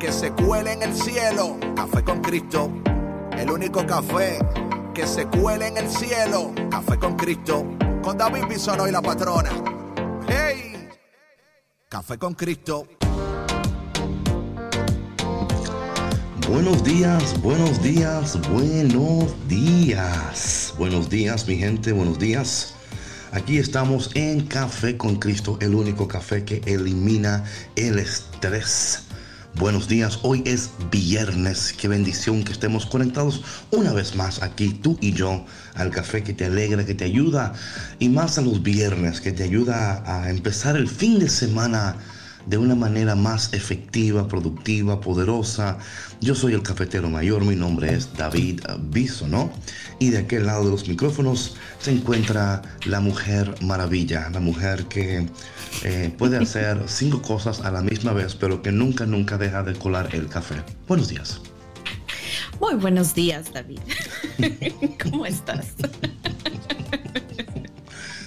[0.00, 1.58] que se cuele en el cielo.
[1.76, 2.72] Café con Cristo,
[3.36, 4.38] el único café
[4.94, 6.52] que se cuele en el cielo.
[6.70, 7.66] Café con Cristo,
[8.02, 9.50] con David Bisono y la patrona.
[10.26, 10.88] ¡Hey!
[11.88, 12.86] Café con Cristo.
[16.48, 20.74] Buenos días, buenos días, buenos días.
[20.78, 22.74] Buenos días, mi gente, buenos días.
[23.32, 27.44] Aquí estamos en Café con Cristo, el único café que elimina
[27.76, 29.09] el estrés
[29.56, 34.96] Buenos días, hoy es viernes, qué bendición que estemos conectados una vez más aquí, tú
[35.00, 37.52] y yo, al café que te alegra, que te ayuda,
[37.98, 41.96] y más a los viernes, que te ayuda a empezar el fin de semana
[42.46, 45.78] de una manera más efectiva, productiva, poderosa.
[46.20, 49.52] Yo soy el cafetero mayor, mi nombre es David Biso, ¿no?
[49.98, 55.28] Y de aquel lado de los micrófonos se encuentra la mujer maravilla, la mujer que
[55.84, 59.74] eh, puede hacer cinco cosas a la misma vez, pero que nunca, nunca deja de
[59.74, 60.56] colar el café.
[60.86, 61.40] Buenos días.
[62.60, 63.80] Muy buenos días, David.
[65.02, 65.74] ¿Cómo estás?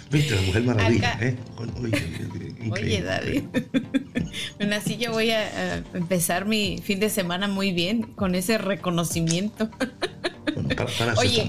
[0.09, 1.37] Viste, la mujer maravilla, ¿eh?
[2.71, 3.43] Oye, David.
[4.57, 9.69] bueno, así yo voy a, empezar mi fin de semana muy bien con ese reconocimiento.
[10.53, 11.47] bueno, para, para Oye,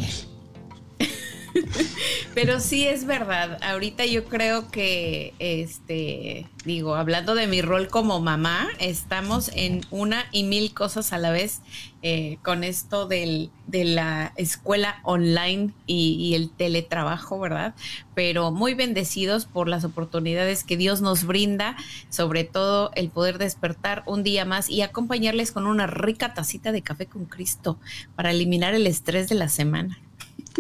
[2.34, 3.58] Pero sí es verdad.
[3.62, 10.26] Ahorita yo creo que, este, digo, hablando de mi rol como mamá, estamos en una
[10.32, 11.60] y mil cosas a la vez
[12.02, 17.74] eh, con esto del, de la escuela online y, el teletrabajo, ¿verdad?
[18.14, 21.76] Pero muy bendecidos por las oportunidades que Dios nos brinda,
[22.10, 26.82] sobre todo el poder despertar un día más y acompañarles con una rica tacita de
[26.82, 27.78] café con Cristo
[28.16, 29.98] para eliminar el estrés de la semana.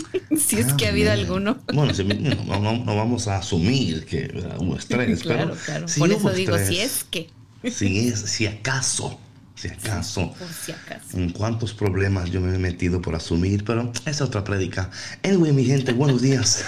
[0.38, 1.58] si es que ha habido alguno.
[1.72, 5.22] Bueno, no, vamos a asumir que hubo estrés.
[5.22, 5.86] claro, claro.
[5.98, 7.30] Por eso digo, si es que.
[7.70, 9.18] Si es, si acaso.
[9.54, 10.34] Si acaso.
[10.64, 11.16] si acaso.
[11.16, 14.90] En cuántos problemas yo me he metido por asumir, pero esa es otra prédica.
[15.22, 16.64] Anyway, mi gente, buenos días.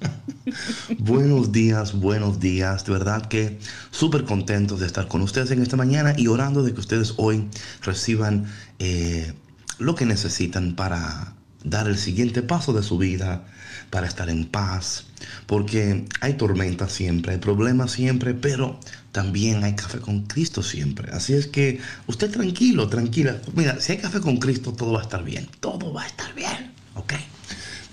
[0.98, 2.84] buenos días, buenos días.
[2.84, 3.58] De verdad que
[3.90, 7.48] súper contentos de estar con ustedes en esta mañana y orando de que ustedes hoy
[7.82, 8.46] reciban
[8.78, 9.32] eh,
[9.78, 11.33] lo que necesitan para
[11.64, 13.44] dar el siguiente paso de su vida
[13.90, 15.06] para estar en paz.
[15.46, 18.78] Porque hay tormenta siempre, hay problemas siempre, pero
[19.12, 21.10] también hay café con Cristo siempre.
[21.12, 23.38] Así es que usted tranquilo, tranquila.
[23.54, 25.48] Mira, si hay café con Cristo, todo va a estar bien.
[25.60, 26.72] Todo va a estar bien.
[26.94, 27.14] ¿Ok?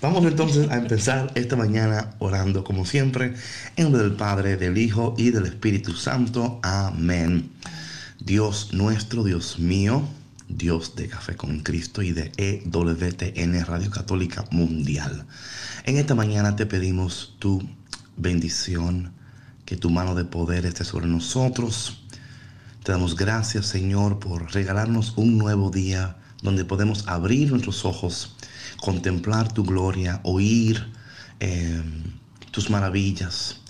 [0.00, 3.34] Vamos entonces a empezar esta mañana orando como siempre
[3.76, 6.58] en nombre del Padre, del Hijo y del Espíritu Santo.
[6.62, 7.50] Amén.
[8.18, 10.02] Dios nuestro, Dios mío
[10.54, 15.26] Dios de Café con Cristo y de EWTN Radio Católica Mundial.
[15.84, 17.66] En esta mañana te pedimos tu
[18.16, 19.12] bendición,
[19.64, 22.04] que tu mano de poder esté sobre nosotros.
[22.82, 28.36] Te damos gracias, Señor, por regalarnos un nuevo día donde podemos abrir nuestros ojos,
[28.76, 30.92] contemplar tu gloria, oír
[31.40, 31.82] eh,
[32.50, 33.60] tus maravillas.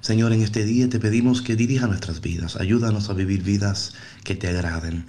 [0.00, 3.94] Señor, en este día te pedimos que dirija nuestras vidas, ayúdanos a vivir vidas
[4.24, 5.06] que te agraden.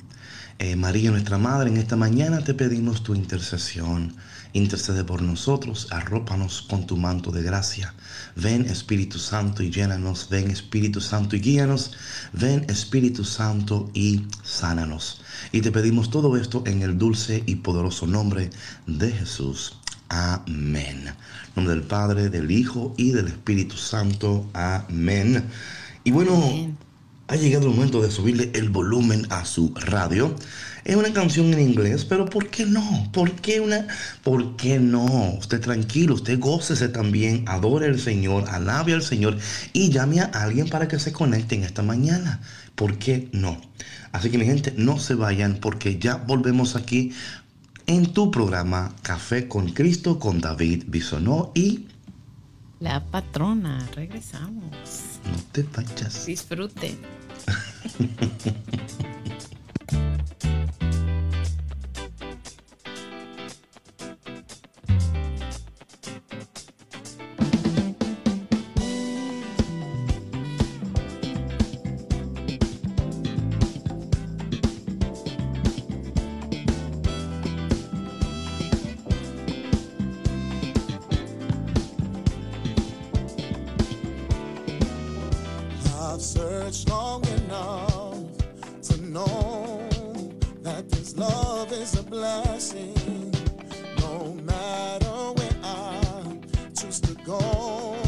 [0.63, 4.15] Eh, María, nuestra Madre, en esta mañana te pedimos tu intercesión.
[4.53, 7.93] Intercede por nosotros, arrópanos con tu manto de gracia.
[8.37, 10.29] Ven Espíritu Santo y llénanos.
[10.29, 11.91] Ven Espíritu Santo y guíanos.
[12.31, 15.21] Ven Espíritu Santo y sánanos.
[15.51, 18.49] Y te pedimos todo esto en el dulce y poderoso nombre
[18.87, 19.75] de Jesús.
[20.07, 21.13] Amén.
[21.57, 24.49] Nombre del Padre, del Hijo y del Espíritu Santo.
[24.53, 25.43] Amén.
[26.05, 26.73] Y bueno,
[27.27, 30.35] ha llegado el momento de subirle el volumen a su radio.
[30.83, 33.09] Es una canción en inglés, pero ¿por qué no?
[33.13, 33.87] ¿Por qué una?
[34.21, 35.35] ¿Por qué no?
[35.39, 39.37] Usted tranquilo, usted gócese también, adore al Señor, alabe al Señor
[39.71, 42.41] y llame a alguien para que se conecten esta mañana.
[42.75, 43.61] ¿Por qué no?
[44.11, 47.13] Así que mi gente, no se vayan porque ya volvemos aquí
[47.87, 51.87] en tu programa Café con Cristo con David Bisonó y
[52.79, 53.87] la patrona.
[53.95, 55.12] Regresamos.
[55.25, 56.25] No te vayas.
[56.25, 56.97] Disfrute.
[86.43, 88.17] searched long enough
[88.81, 89.87] to know
[90.61, 93.33] that this love is a blessing.
[93.99, 96.01] No matter where I
[96.75, 98.02] choose to go.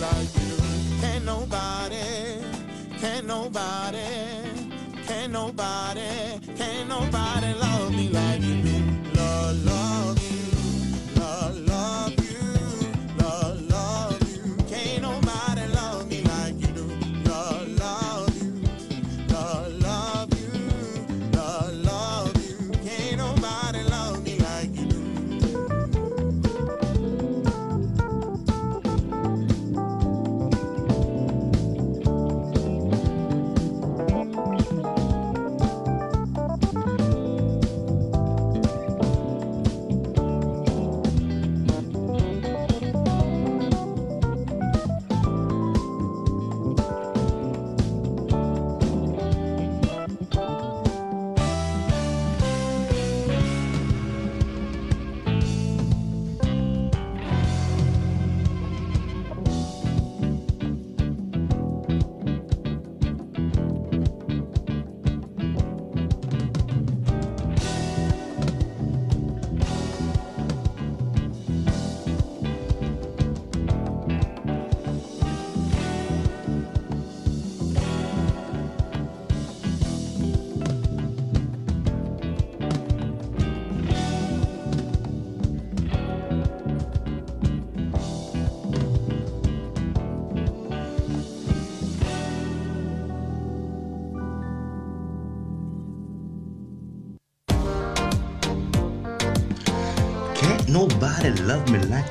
[0.00, 0.56] like you.
[1.00, 2.42] Can't nobody,
[3.00, 3.98] can't nobody,
[5.06, 7.25] can't nobody, can't nobody.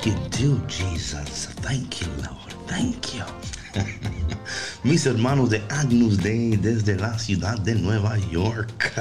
[0.05, 1.47] You do, Jesus.
[1.61, 2.53] Thank you, Lord.
[2.67, 3.25] Thank you.
[4.83, 8.93] Mis hermanos de Agnus Day desde la ciudad de Nueva York.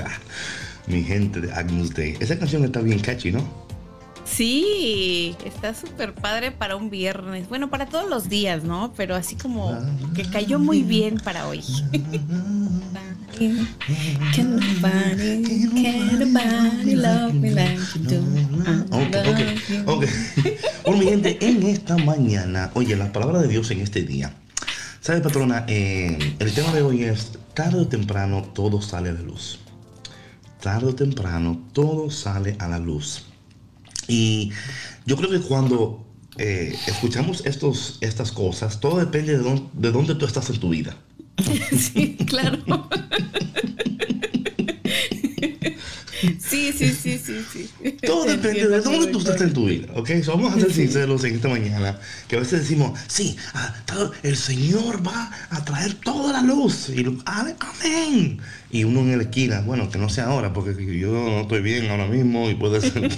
[0.86, 2.16] Mi gente de Agnus Day.
[2.20, 3.42] Esa canción está bien catchy, ¿no?
[4.24, 7.48] Sí, está súper padre para un viernes.
[7.50, 8.94] Bueno, para todos los días, ¿no?
[8.96, 9.78] Pero así como
[10.14, 11.62] que cayó muy bien para hoy.
[13.36, 15.42] Can nobody,
[15.82, 18.18] can nobody love me like you do.
[18.90, 20.04] Ok, ok, ok.
[20.84, 24.34] Bueno, mi gente, en esta mañana, oye, la palabra de Dios en este día.
[25.00, 25.64] ¿Sabe, patrona?
[25.66, 29.58] Eh, el tema de hoy es, tarde o temprano todo sale a la luz.
[30.60, 33.24] Tarde o temprano todo sale a la luz.
[34.06, 34.52] Y
[35.06, 40.14] yo creo que cuando eh, escuchamos estos, estas cosas, todo depende de dónde, de dónde
[40.14, 40.96] tú estás en tu vida.
[41.76, 42.58] Sí, claro.
[46.38, 47.68] Sí, sí, sí, sí, sí.
[48.06, 50.10] Todo depende de dónde tú estás en tu vida, ¿ok?
[50.26, 51.98] vamos a ser sinceros en esta mañana,
[52.28, 53.74] que a veces decimos, sí, ah,
[54.22, 58.38] el Señor va a traer toda la luz, y amén.
[58.70, 61.90] Y uno en la esquina, bueno, que no sea ahora, porque yo no estoy bien
[61.90, 63.08] ahora mismo y puede ser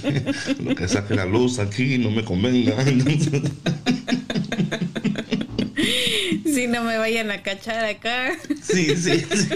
[0.76, 2.74] que saque la luz aquí no me convenga.
[6.44, 8.32] Si no me vayan a cachar acá.
[8.62, 9.48] Sí, sí, sí.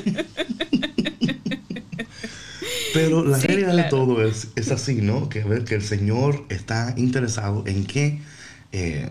[2.93, 5.29] Pero la realidad de todo es, es así, ¿no?
[5.29, 8.21] Que ver que el Señor está interesado en que,
[8.73, 9.09] eh,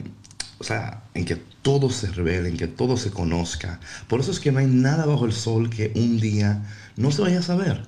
[0.57, 3.79] o sea, en que todo se revele, en que todo se conozca.
[4.07, 6.63] Por eso es que no hay nada bajo el sol que un día
[6.97, 7.83] no se vaya a saber.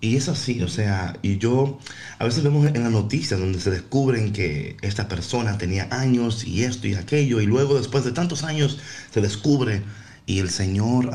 [0.00, 1.78] Y es así, o sea, y yo,
[2.18, 6.64] a veces vemos en las noticias donde se descubren que esta persona tenía años y
[6.64, 8.78] esto y aquello, y luego después de tantos años
[9.12, 9.82] se descubre
[10.26, 11.10] y el Señor...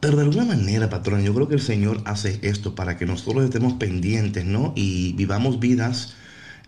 [0.00, 3.44] pero de alguna manera, patrón, yo creo que el Señor hace esto para que nosotros
[3.44, 4.72] estemos pendientes, ¿no?
[4.76, 6.14] Y vivamos vidas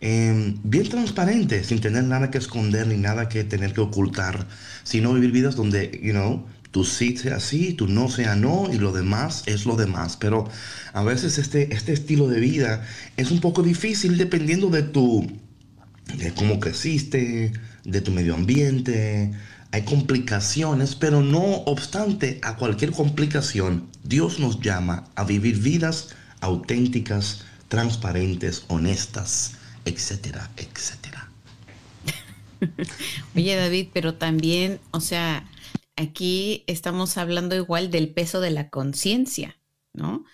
[0.00, 4.46] em, bien transparentes, sin tener nada que esconder ni nada que tener que ocultar,
[4.84, 8.78] sino vivir vidas donde, you know, tu sí sea sí, tu no sea no y
[8.78, 10.16] lo demás es lo demás.
[10.16, 10.48] Pero
[10.92, 12.86] a veces este, este estilo de vida
[13.16, 15.26] es un poco difícil dependiendo de tu,
[16.16, 17.52] de cómo creciste,
[17.84, 19.32] de tu medio ambiente.
[19.72, 26.08] Hay complicaciones, pero no obstante a cualquier complicación, Dios nos llama a vivir vidas
[26.40, 29.52] auténticas, transparentes, honestas,
[29.84, 31.28] etcétera, etcétera.
[33.36, 35.44] Oye David, pero también, o sea,
[36.00, 39.60] aquí estamos hablando igual del peso de la conciencia,
[39.92, 40.24] ¿no?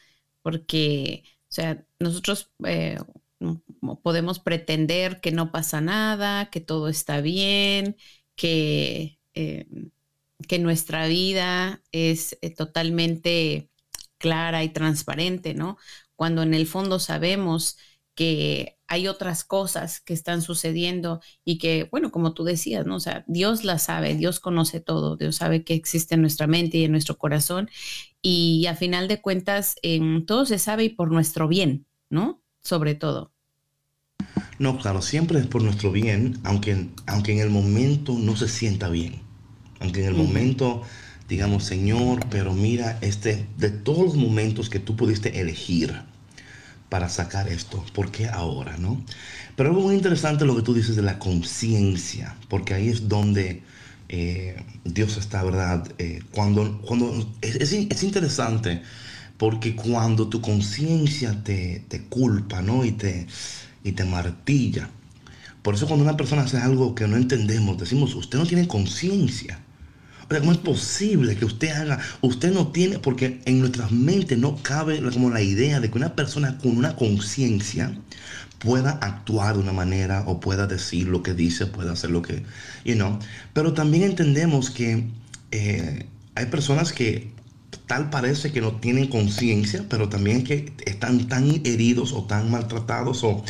[0.43, 2.99] Porque, o sea, nosotros eh,
[4.03, 7.97] podemos pretender que no pasa nada, que todo está bien,
[8.37, 9.67] que, eh,
[10.49, 13.71] que nuestra vida es eh, totalmente
[14.19, 15.79] clara y transparente, ¿no?
[16.17, 17.79] Cuando en el fondo sabemos
[18.15, 22.97] que hay otras cosas que están sucediendo y que, bueno, como tú decías, ¿no?
[22.97, 26.79] O sea, Dios la sabe, Dios conoce todo, Dios sabe que existe en nuestra mente
[26.79, 27.69] y en nuestro corazón
[28.23, 32.43] y a final de cuentas en todo se sabe y por nuestro bien, ¿no?
[32.61, 33.33] Sobre todo.
[34.59, 38.89] No, claro, siempre es por nuestro bien, aunque, aunque en el momento no se sienta
[38.89, 39.21] bien,
[39.81, 40.83] aunque en el momento
[41.29, 46.03] digamos, Señor, pero mira, este, de todos los momentos que tú pudiste elegir,
[46.89, 47.85] para sacar esto.
[47.93, 49.03] ¿Por qué ahora, no?
[49.57, 53.63] Pero algo muy interesante lo que tú dices de la conciencia, porque ahí es donde
[54.09, 55.91] eh, Dios está, ¿verdad?
[55.99, 58.83] Eh, cuando, cuando es, es, interesante,
[59.37, 62.85] porque cuando tu conciencia te, te, culpa, ¿no?
[62.85, 63.27] Y te,
[63.83, 64.91] y te martilla.
[65.63, 69.59] Por eso cuando una persona hace algo que no entendemos, decimos, usted no tiene conciencia.
[70.29, 72.01] O sea, ¿cómo es posible que usted haga?
[72.21, 76.17] Usted no tiene, porque en nuestras mentes no cabe como la idea de que una
[76.17, 77.97] persona con una conciencia
[78.59, 82.43] pueda actuar de una manera o pueda decir lo que dice, pueda hacer lo que,
[82.85, 83.19] you know.
[83.53, 85.05] Pero también entendemos que
[85.53, 87.31] eh, hay personas que
[87.87, 93.23] tal parece que no tienen conciencia, pero también que están tan heridos o tan maltratados
[93.23, 93.45] o,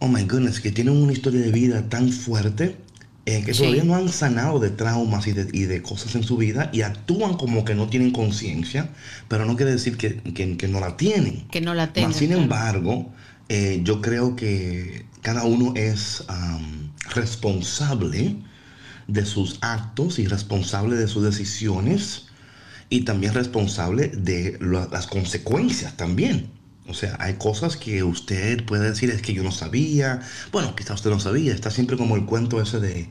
[0.00, 2.76] oh my goodness, que tienen una historia de vida tan fuerte
[3.28, 6.82] eh, que todavía no han sanado de traumas y de, cosas en su vida y
[6.82, 8.90] actúan como que no tienen conciencia,
[9.26, 11.44] pero no quiere decir que, no la tienen.
[11.50, 12.14] Que no la tienen.
[12.14, 13.12] Sin embargo,
[13.48, 16.24] eh, yo creo que cada uno es
[17.14, 18.36] responsable
[19.08, 22.26] de sus actos y responsable de sus decisiones
[22.90, 26.55] y también responsable de las consecuencias también.
[26.88, 30.20] O sea, hay cosas que usted puede decir es que yo no sabía.
[30.52, 31.52] Bueno, quizá usted no sabía.
[31.52, 33.08] Está siempre como el cuento ese de,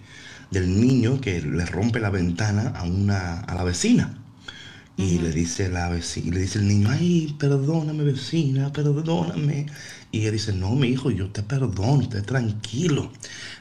[0.51, 4.17] del niño que le rompe la ventana a, una, a la vecina.
[4.97, 9.65] Y le dice la vecina, le dice el niño, ay, perdóname vecina, perdóname.
[10.15, 13.11] Y ella dice, no, mi hijo, yo te perdono, esté tranquilo.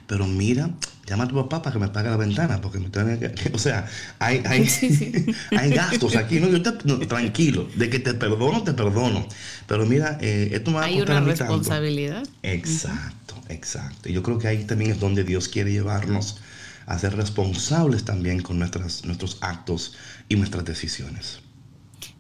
[0.07, 0.71] Pero mira,
[1.05, 3.35] llama a tu papá para que me pague la ventana, porque me tengo que...
[3.53, 3.89] O sea,
[4.21, 4.69] hay, hay,
[5.59, 6.49] hay gastos aquí, ¿no?
[6.49, 6.71] Yo te,
[7.07, 9.27] tranquilo, de que te perdono, te perdono.
[9.67, 12.23] Pero mira, eh, esto me va Hay una responsabilidad.
[12.45, 14.09] Exacto, exacto.
[14.09, 16.37] Y yo creo que ahí también es donde Dios quiere llevarnos
[16.87, 19.97] a ser responsables también con nuestras, nuestros actos
[20.29, 21.41] y nuestras decisiones.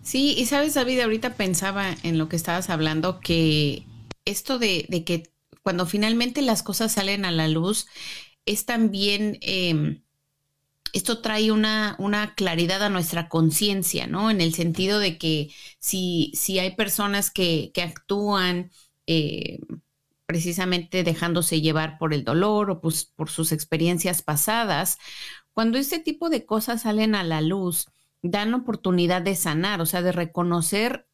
[0.03, 3.85] Sí, y sabes, David, ahorita pensaba en lo que estabas hablando, que
[4.25, 5.31] esto de, que
[5.62, 7.87] cuando finalmente las cosas salen a la luz,
[8.47, 10.02] es también, em,
[10.93, 14.31] esto trae una, una, claridad a nuestra conciencia, ¿no?
[14.31, 18.71] En el sentido de que si, si hay personas que, que actúan
[19.07, 19.59] eh,
[20.26, 24.99] precisamente dejándose llevar por el dolor o pues, por sus experiencias pasadas,
[25.52, 27.87] cuando este tipo de cosas salen a la luz,
[28.23, 31.07] dan oportunidad de sanar, o sea, de reconocer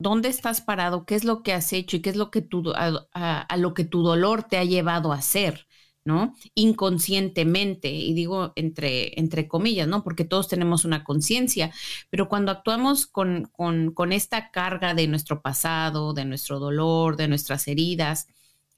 [0.00, 2.72] dónde estás parado, qué es lo que has hecho y qué es lo que tu,
[2.74, 5.68] a, lo que tu dolor te ha llevado a hacer.
[6.02, 6.34] ¿no?
[6.54, 10.02] Inconscientemente, y digo entre, entre comillas, ¿no?
[10.02, 11.72] Porque todos tenemos una conciencia,
[12.08, 17.28] pero cuando actuamos con, con, con, esta carga de nuestro pasado, de nuestro dolor, de
[17.28, 18.28] nuestras heridas,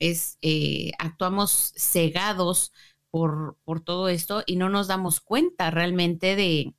[0.00, 2.72] es, eh, actuamos cegados
[3.10, 6.74] por, por todo esto y no nos damos cuenta realmente de,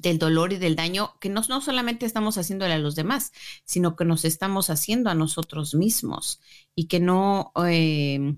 [0.00, 3.32] del dolor y del daño que no, no solamente estamos haciéndole a los demás,
[3.64, 6.40] sino que nos estamos haciendo a nosotros mismos
[6.74, 7.52] y que no...
[7.66, 8.36] Eh,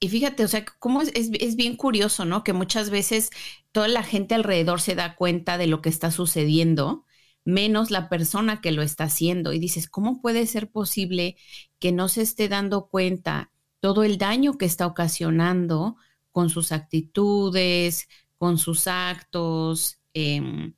[0.00, 2.44] y fíjate, o sea, cómo es, es, bien curioso, ¿no?
[2.44, 3.30] Que muchas veces
[3.72, 7.06] toda la gente alrededor se da cuenta de lo que está sucediendo
[7.44, 9.52] menos la persona que lo está haciendo.
[9.52, 11.36] Y dices, ¿cómo puede ser posible
[11.78, 15.96] que no se esté dando cuenta todo el daño que está ocasionando
[16.32, 20.00] con sus actitudes, con sus actos?
[20.14, 20.74] Em,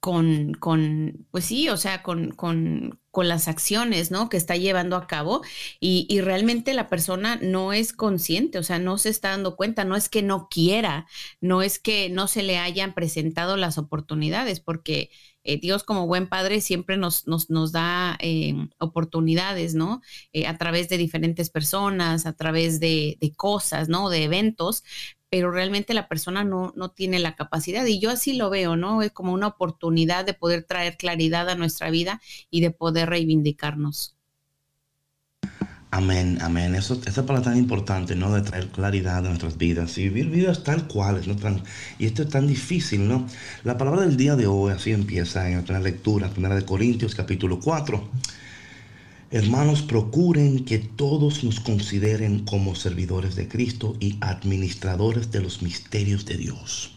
[0.00, 4.28] con, con, pues sí, o sea, con, con, con, las acciones, ¿no?
[4.28, 5.42] Que está llevando a cabo
[5.80, 9.84] y, y, realmente la persona no es consciente, o sea, no se está dando cuenta,
[9.84, 11.06] no es que no quiera,
[11.40, 15.10] no es que no se le hayan presentado las oportunidades, porque
[15.48, 20.02] eh, Dios como buen padre siempre nos, nos, nos da eh, oportunidades, ¿no?
[20.32, 24.10] Eh, a través de diferentes personas, a través de, de cosas, ¿no?
[24.10, 24.84] De eventos,
[25.30, 27.84] pero realmente la persona no, no tiene la capacidad.
[27.86, 29.02] Y yo así lo veo, ¿no?
[29.02, 32.20] Es como una oportunidad de poder traer claridad a nuestra vida
[32.50, 34.16] y de poder reivindicarnos.
[35.90, 36.74] Amén, amén.
[36.74, 38.32] Eso, esa palabra tan importante, ¿no?
[38.32, 41.34] De traer claridad a nuestras vidas y vivir vidas tal cuales, ¿no?
[41.98, 43.26] y esto es tan difícil, ¿no?
[43.64, 47.58] La palabra del día de hoy así empieza en la lectura, primera de Corintios, capítulo
[47.58, 48.06] 4.
[49.30, 56.24] Hermanos, procuren que todos nos consideren como servidores de Cristo y administradores de los misterios
[56.24, 56.92] de Dios.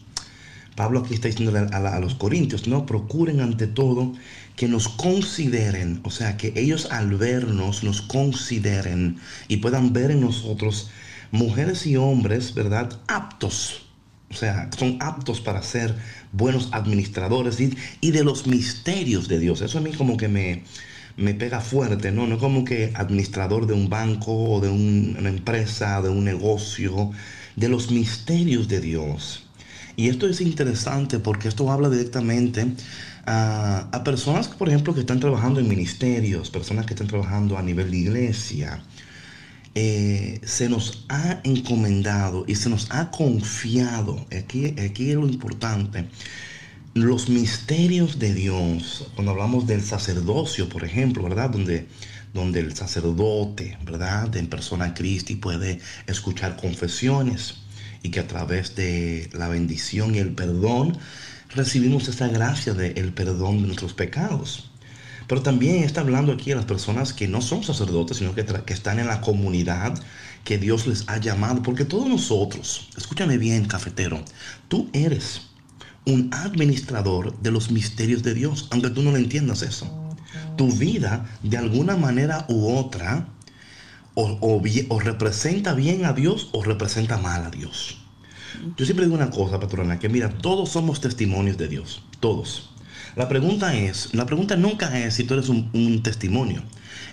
[0.74, 4.14] Pablo aquí está diciendo a, los corintios, no, procuren ante todo
[4.56, 10.22] que nos consideren, o sea, que ellos al vernos nos consideren y puedan ver en
[10.22, 10.88] nosotros
[11.32, 12.98] mujeres y hombres, ¿verdad?
[13.08, 13.82] Aptos.
[14.30, 15.94] O sea, son aptos para ser
[16.32, 19.60] buenos administradores y, y de los misterios de Dios.
[19.60, 20.64] Eso a mí como que me,
[21.16, 22.26] me pega fuerte, ¿no?
[22.26, 27.10] No como que administrador de un banco o de una empresa, de un negocio,
[27.56, 29.46] de los misterios de Dios.
[29.96, 32.66] Y esto es interesante porque esto habla directamente
[33.26, 37.62] a, a personas, por ejemplo, que están trabajando en ministerios, personas que están trabajando a
[37.62, 38.82] nivel de iglesia.
[39.74, 46.08] Eh, se nos ha encomendado y se nos ha confiado, aquí, aquí es lo importante,
[46.94, 51.48] los misterios de Dios, cuando hablamos del sacerdocio, por ejemplo, ¿verdad?
[51.48, 51.88] Donde,
[52.34, 54.36] donde el sacerdote, ¿verdad?
[54.36, 57.54] En persona Cristi puede escuchar confesiones
[58.02, 60.98] y que a través de la bendición y el perdón
[61.54, 64.70] recibimos esa gracia del perdón de nuestros pecados.
[65.28, 68.98] Pero también está hablando aquí a las personas que no son sacerdotes, sino que están
[68.98, 69.98] en la comunidad
[70.44, 71.62] que Dios les ha llamado.
[71.62, 74.22] Porque todos nosotros, escúchame bien, cafetero,
[74.68, 75.51] tú eres
[76.06, 80.16] un administrador de los misterios de Dios, aunque tú no lo entiendas eso.
[80.56, 83.28] Tu vida, de alguna manera u otra,
[84.14, 87.98] o, o, representa bien a Dios o representa mal a Dios.
[88.76, 92.70] Yo siempre digo una cosa, patrona, que mira, todos somos testimonios de Dios, todos.
[93.16, 96.62] La pregunta es, la pregunta nunca es si tú eres un, un testimonio,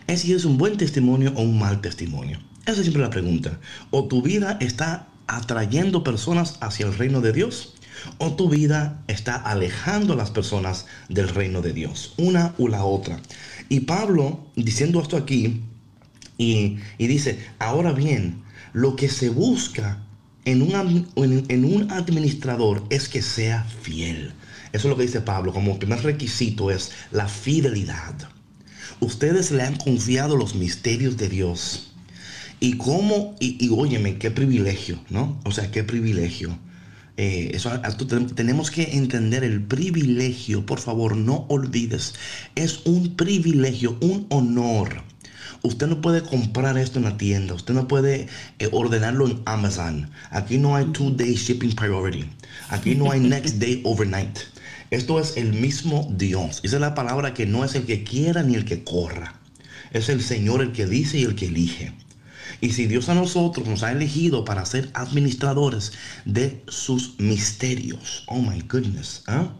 [0.08, 2.40] es si eres un buen testimonio o un mal testimonio.
[2.66, 3.60] Esa es siempre la pregunta.
[3.92, 7.76] O tu vida está atrayendo personas hacia el reino de Dios,
[8.18, 12.84] o tu vida está alejando a las personas del reino de Dios, una u la
[12.84, 13.20] otra.
[13.70, 15.62] Y Pablo, diciendo esto aquí,
[16.38, 20.02] y, dice, ahora bien, lo que se busca
[20.46, 24.34] en un, en un administrador es que sea fiel.
[24.72, 28.16] Eso es lo que dice Pablo, como primer requisito es la fidelidad.
[29.02, 31.92] Ustedes le han confiado los misterios de Dios.
[32.62, 35.40] Y cómo, y, y óyeme, qué privilegio, ¿no?
[35.46, 36.58] O sea, qué privilegio
[37.22, 37.70] eh, eso,
[38.34, 42.14] tenemos que entender el privilegio, por favor, no olvides.
[42.56, 45.04] Es un privilegio, un honor.
[45.62, 48.28] Usted no puede comprar esto en la tienda, usted no puede
[48.60, 50.10] eh, ordenarlo en Amazon.
[50.30, 52.24] Aquí no hay two day shipping priority.
[52.70, 54.40] Aquí no hay next day overnight.
[54.90, 56.62] Esto es el mismo Dios.
[56.64, 59.36] Esa es la palabra que no es el que quiera ni el que corra.
[59.92, 61.92] Es el Señor el que dice y el que elige.
[62.62, 65.94] Y si Dios a nosotros nos ha elegido para ser administradores
[66.26, 69.54] de sus misterios, oh my goodness, ¿ah?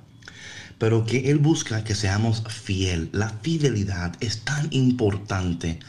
[0.78, 3.10] pero que Él busca que seamos fiel.
[3.12, 5.80] La fidelidad es tan importante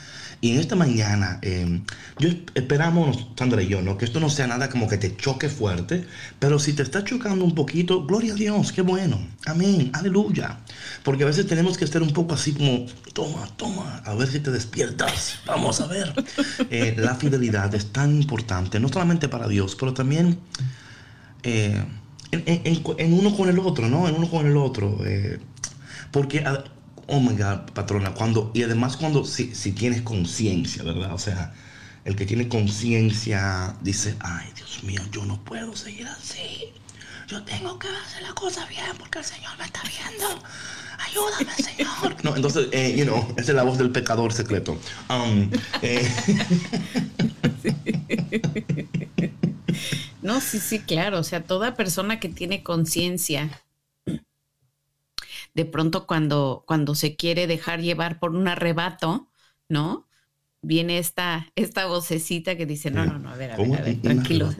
[0.42, 1.82] y en esta mañana, eh,
[2.18, 3.98] yo esperamos, Sandra y yo, ¿no?
[3.98, 6.06] que esto no sea nada como que te choque fuerte,
[6.38, 10.60] pero si te está chocando un poquito, gloria a Dios, qué bueno, amén, aleluya.
[11.02, 14.40] Porque a veces tenemos que estar un poco así como, toma, toma, a ver si
[14.40, 16.12] te despiertas, vamos a ver.
[16.70, 20.38] Eh, la fidelidad es tan importante, no solamente para Dios, pero también
[21.42, 21.82] eh,
[22.30, 24.08] en, uno con el otro, ¿no?
[24.08, 24.98] En uno con el otro.
[26.12, 26.44] porque
[27.10, 31.12] oh my God, patrona, cuando, y además cuando, si, si tienes conciencia, ¿verdad?
[31.12, 31.52] O sea,
[32.04, 36.72] el que tiene conciencia dice, ay, Dios mío, yo no puedo seguir así.
[37.26, 40.42] Yo tengo que hacer la cosa bien porque el Señor me está viendo.
[40.98, 42.16] Ayúdame, Señor.
[42.22, 44.78] No, entonces, eh, you know, esa es la voz del pecador secreto.
[45.08, 45.50] Um,
[45.82, 46.08] eh.
[50.22, 51.18] No, sí, sí, claro.
[51.18, 53.50] O sea, toda persona que tiene conciencia
[55.54, 59.30] de pronto cuando, cuando se quiere dejar llevar por un arrebato,
[59.68, 60.08] ¿no?
[60.62, 64.00] Viene esta, esta vocecita que dice, no, no, no, a ver, a ver, a ver,
[64.02, 64.54] tranquilo.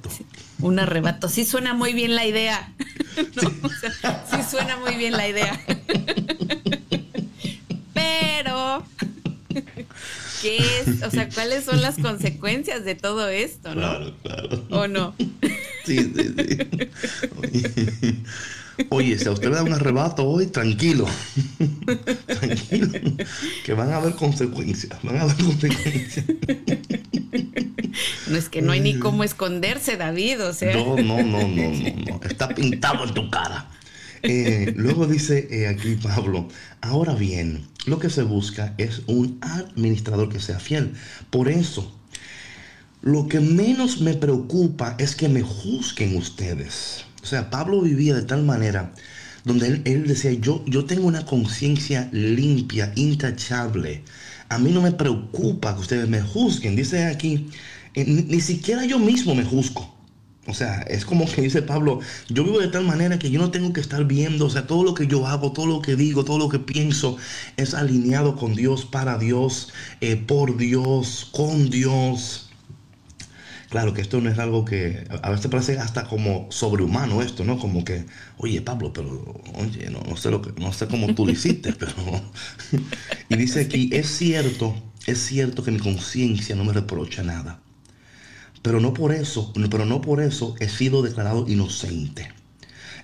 [0.61, 1.29] Un arrebato.
[1.29, 2.73] Sí suena muy bien la idea.
[4.31, 5.61] sí suena muy bien la idea.
[7.93, 8.83] Pero
[10.41, 11.03] ¿Qué es?
[11.03, 13.81] O sea, ¿cuáles son las consecuencias de todo esto, no?
[13.81, 14.67] Claro, claro.
[14.71, 15.15] ¿O no?
[15.85, 16.59] Sí, sí, sí.
[17.37, 18.15] Oye,
[19.19, 21.07] si a usted le da un arrebato hoy, tranquilo.
[22.27, 22.93] tranquilo.
[23.65, 24.99] Que van a haber consecuencias.
[25.03, 26.25] Van a haber consecuencias.
[28.29, 30.75] No es que no hay ni cómo esconderse, David, o sea.
[30.75, 32.21] No, no, no, no, no.
[32.23, 33.69] Está pintado en tu cara.
[34.23, 36.47] Eh, luego dice eh, aquí Pablo,
[36.83, 40.93] ahora bien, lo que se busca es un administrador que sea fiel.
[41.31, 41.95] Por eso,
[43.03, 47.05] lo que menos me preocupa es que me juzguen ustedes.
[47.23, 48.93] O sea, Pablo vivía de tal manera
[49.45, 54.03] donde él, decía, yo, yo tengo una conciencia limpia, intachable.
[54.49, 56.77] A mí no me preocupa que ustedes me juzguen.
[56.77, 57.49] Dice aquí,
[57.95, 59.95] eh, ni siquiera yo mismo me juzgo.
[60.47, 63.51] O sea, es como que dice Pablo, yo vivo de tal manera que yo no
[63.51, 66.25] tengo que estar viendo, o sea, todo lo que yo hago, todo lo que digo,
[66.25, 67.19] todo lo que pienso
[67.57, 69.69] es alineado con Dios, para Dios,
[70.01, 72.50] eh, por Dios, con Dios.
[73.71, 77.57] Claro que esto no es algo que a veces parece hasta como sobrehumano esto, ¿no?
[77.57, 78.05] Como que,
[78.39, 81.73] oye Pablo, pero oye, no, no sé lo que, no sé cómo tú lo hiciste,
[81.73, 81.93] pero.
[83.29, 84.75] y dice aquí, es cierto,
[85.07, 87.61] es cierto que mi conciencia no me reprocha nada.
[88.61, 92.33] Pero no por eso, pero no por eso he sido declarado inocente.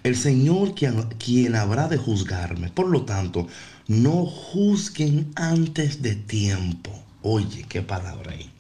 [0.02, 2.70] El Señor quien, quien habrá de juzgarme.
[2.70, 3.46] Por lo tanto,
[3.86, 6.90] no juzguen antes de tiempo.
[7.22, 8.50] Oye, qué palabra ahí.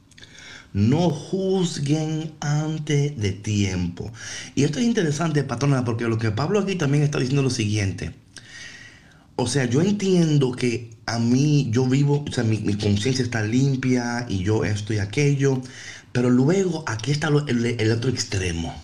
[0.76, 4.12] No juzguen antes de tiempo.
[4.54, 8.12] Y esto es interesante, patrona, porque lo que Pablo aquí también está diciendo lo siguiente.
[9.36, 13.42] O sea, yo entiendo que a mí, yo vivo, o sea, mi, mi conciencia está
[13.42, 15.62] limpia y yo esto y aquello.
[16.12, 18.74] Pero luego aquí está el, otro extremo,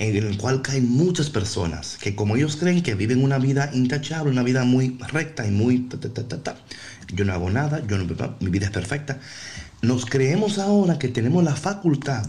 [0.00, 4.32] en el cual caen muchas personas que como ellos creen que viven una vida intachable,
[4.32, 5.88] una vida muy recta y muy...
[7.12, 9.20] yo no hago nada, yo no, mi vida es perfecta.
[9.82, 12.26] Nos creemos ahora que tenemos la facultad,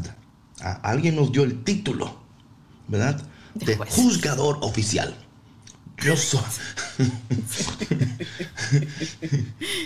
[0.83, 2.17] alguien nos dio el título,
[2.87, 3.21] ¿verdad?
[3.55, 5.15] De juzgador oficial.
[6.01, 6.41] Yo soy.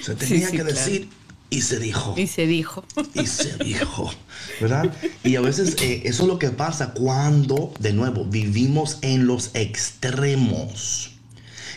[0.04, 1.10] Se tenía que decir
[1.49, 2.15] y se dijo.
[2.17, 2.84] Y se dijo.
[3.13, 4.12] Y se dijo.
[4.60, 4.93] ¿Verdad?
[5.23, 9.51] Y a veces eh, eso es lo que pasa cuando, de nuevo, vivimos en los
[9.54, 11.12] extremos.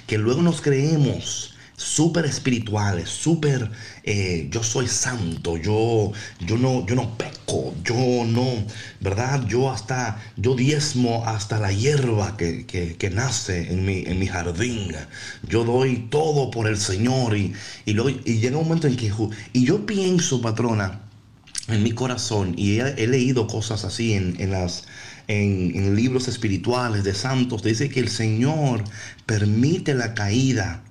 [0.07, 1.47] Que luego nos creemos
[1.79, 3.71] súper espirituales, súper,
[4.03, 8.64] eh, yo soy santo, yo, yo, no, yo no peco, yo no,
[9.01, 9.47] ¿verdad?
[9.47, 14.93] Yo hasta, yo diezmo hasta la hierba que, que, nace en mi, en mi jardín,
[15.49, 17.55] yo doy todo por el Señor y,
[17.87, 19.12] y, y llega un momento en que,
[19.53, 21.03] y yo pienso, patrona,
[21.69, 24.85] en mi corazón, y he, leído cosas así en, en las...
[25.31, 28.83] En, en, libros espirituales de santos, dice que el Señor
[29.27, 30.83] permite la caída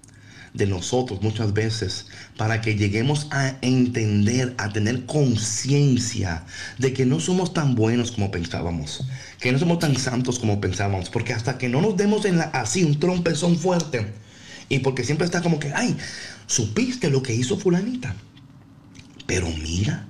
[0.57, 6.43] de nosotros muchas veces para que lleguemos a entender, a tener conciencia
[6.79, 9.05] de que no somos tan buenos como pensábamos,
[9.39, 12.45] que no somos tan santos como pensábamos, porque hasta que no nos demos en la,
[12.45, 14.13] así un trompezón fuerte,
[14.67, 15.95] y porque siempre está como que, ay,
[16.47, 18.15] supiste lo que hizo fulanita,
[19.27, 20.07] pero mira,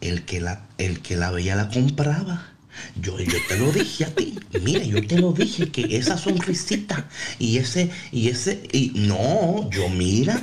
[0.00, 2.51] el que la, el que la veía la compraba.
[3.00, 4.38] Yo, yo te lo dije a ti.
[4.62, 7.08] Mira, yo te lo dije que esa sonrisita
[7.38, 10.40] y ese, y ese, y no, yo mira,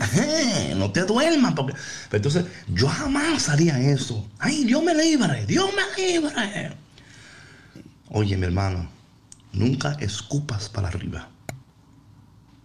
[0.75, 1.53] no te duermas.
[1.53, 1.73] Porque,
[2.11, 4.27] entonces, yo jamás haría eso.
[4.39, 6.75] Ay, Dios me libre, Dios me libre.
[8.09, 8.89] Oye, mi hermano,
[9.51, 11.29] nunca escupas para arriba.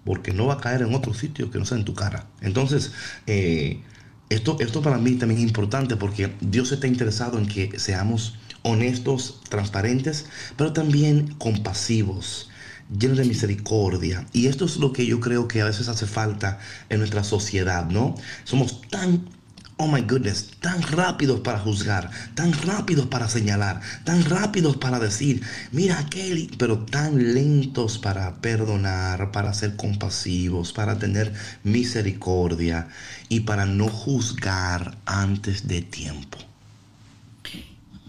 [0.04, 2.26] Porque no va a caer en otro sitio que no sea en tu cara.
[2.40, 2.92] Entonces,
[3.26, 3.80] eh,
[4.28, 9.40] esto, esto para mí también es importante porque Dios está interesado en que seamos honestos,
[9.48, 12.50] transparentes, pero también compasivos,
[12.98, 14.26] llenos de misericordia.
[14.32, 17.86] Y esto es lo que yo creo que a veces hace falta en nuestra sociedad,
[17.88, 18.16] ¿no?
[18.44, 19.28] Somos tan
[19.76, 25.42] oh my goodness, tan rápidos para juzgar, tan rápidos para señalar, tan rápidos para decir,
[25.72, 31.32] mira aquel, pero tan lentos para perdonar, para ser compasivos, para tener
[31.64, 32.88] misericordia
[33.28, 36.38] y para no juzgar antes de tiempo.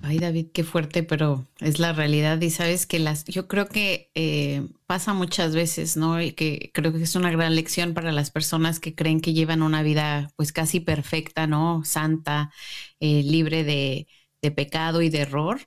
[0.08, 2.40] Ay, David, qué fuerte, pero es la realidad.
[2.40, 6.22] Y sabes que las, yo creo que eh, pasa muchas veces, ¿no?
[6.22, 9.64] Y que creo que es una gran lección para las personas que creen que llevan
[9.64, 11.84] una vida, pues casi perfecta, ¿no?
[11.86, 12.52] Santa,
[13.00, 14.08] eh, libre de,
[14.56, 15.62] pecado y de error.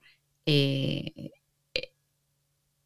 [0.46, 1.32] Eh,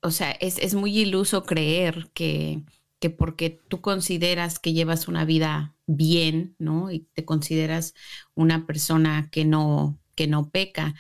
[0.00, 2.62] o sea, es, es, muy iluso creer que,
[2.98, 6.90] que porque tú consideras que llevas una vida bien, ¿no?
[6.90, 7.94] Y te consideras
[8.34, 10.94] una persona que no, que no peca,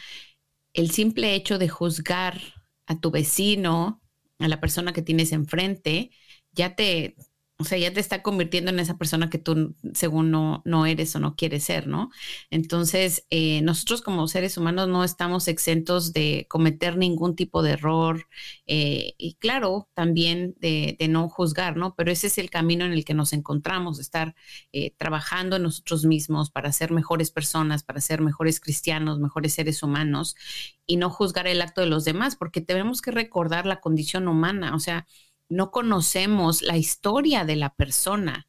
[0.74, 2.40] el simple hecho de juzgar
[2.86, 4.02] a tu vecino,
[4.38, 6.10] a la persona que tienes enfrente,
[6.52, 7.16] ya te,
[7.62, 11.14] o sea, ya te está convirtiendo en esa persona que tú según no, no eres
[11.14, 12.10] o no quieres ser, ¿no?
[12.50, 18.26] Entonces, eh, nosotros como seres humanos no estamos exentos de cometer ningún tipo de error
[18.66, 21.94] eh, y claro, también de, no juzgar, ¿no?
[21.94, 24.34] Pero ese es el camino en el que nos encontramos, estar
[24.72, 29.82] eh, trabajando en nosotros mismos para ser mejores personas, para ser mejores cristianos, mejores seres
[29.82, 30.34] humanos
[30.86, 34.74] y no juzgar el acto de los demás, porque tenemos que recordar la condición humana,
[34.74, 35.06] o sea,
[35.52, 38.48] no conocemos la historia de la persona.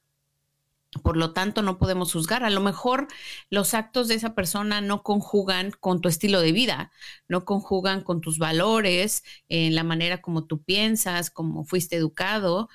[1.02, 2.44] Por lo tanto, no podemos juzgar.
[2.44, 3.08] A lo mejor
[3.50, 6.92] los actos de esa persona no conjugan con tu estilo de vida,
[7.28, 12.70] no conjugan con tus valores, en la manera como tú piensas, como fuiste educado.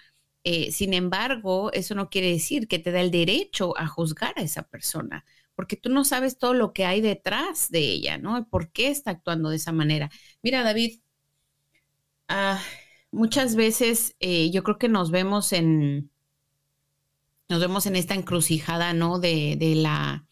[0.45, 4.43] Eh, sin embargo, eso no quiere decir que te da el derecho a juzgar a
[4.43, 8.47] esa persona, porque tú no sabes todo lo que hay detrás de ella, ¿no?
[8.49, 10.11] ¿Por qué está actuando de esa manera?
[10.43, 11.01] Mira, David,
[12.29, 12.61] ah,
[13.11, 16.11] muchas veces eh, yo creo que nos vemos en,
[17.49, 19.19] nos vemos en esta encrucijada, ¿no?
[19.19, 20.27] De, de la,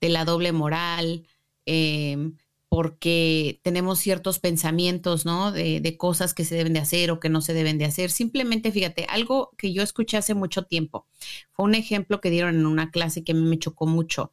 [0.00, 1.26] de la doble moral,
[1.66, 2.36] em,
[2.68, 5.52] porque tenemos ciertos pensamientos, ¿no?
[5.52, 8.10] De, de, cosas que se deben de hacer o que no se deben de hacer.
[8.10, 11.06] Simplemente, fíjate, algo que yo escuché hace mucho tiempo,
[11.52, 14.32] fue un ejemplo que dieron en una clase que a mí me chocó mucho,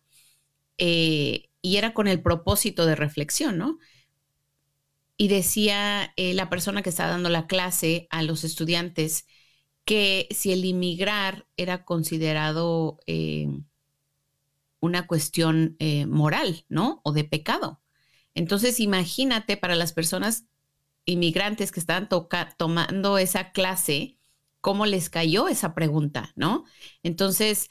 [0.77, 3.79] eh, y era con el propósito de reflexión, ¿no?
[5.21, 9.27] Y decía eh, la persona que estaba dando la clase a los estudiantes
[9.83, 13.49] que si el inmigrar era considerado eh,
[14.79, 17.01] una cuestión eh, moral, ¿no?
[17.03, 17.81] O de pecado.
[18.33, 20.45] Entonces, imagínate para las personas
[21.03, 22.07] inmigrantes que estaban
[22.57, 24.17] tomando esa clase,
[24.61, 26.63] cómo les cayó esa pregunta, ¿no?
[27.03, 27.67] Entonces,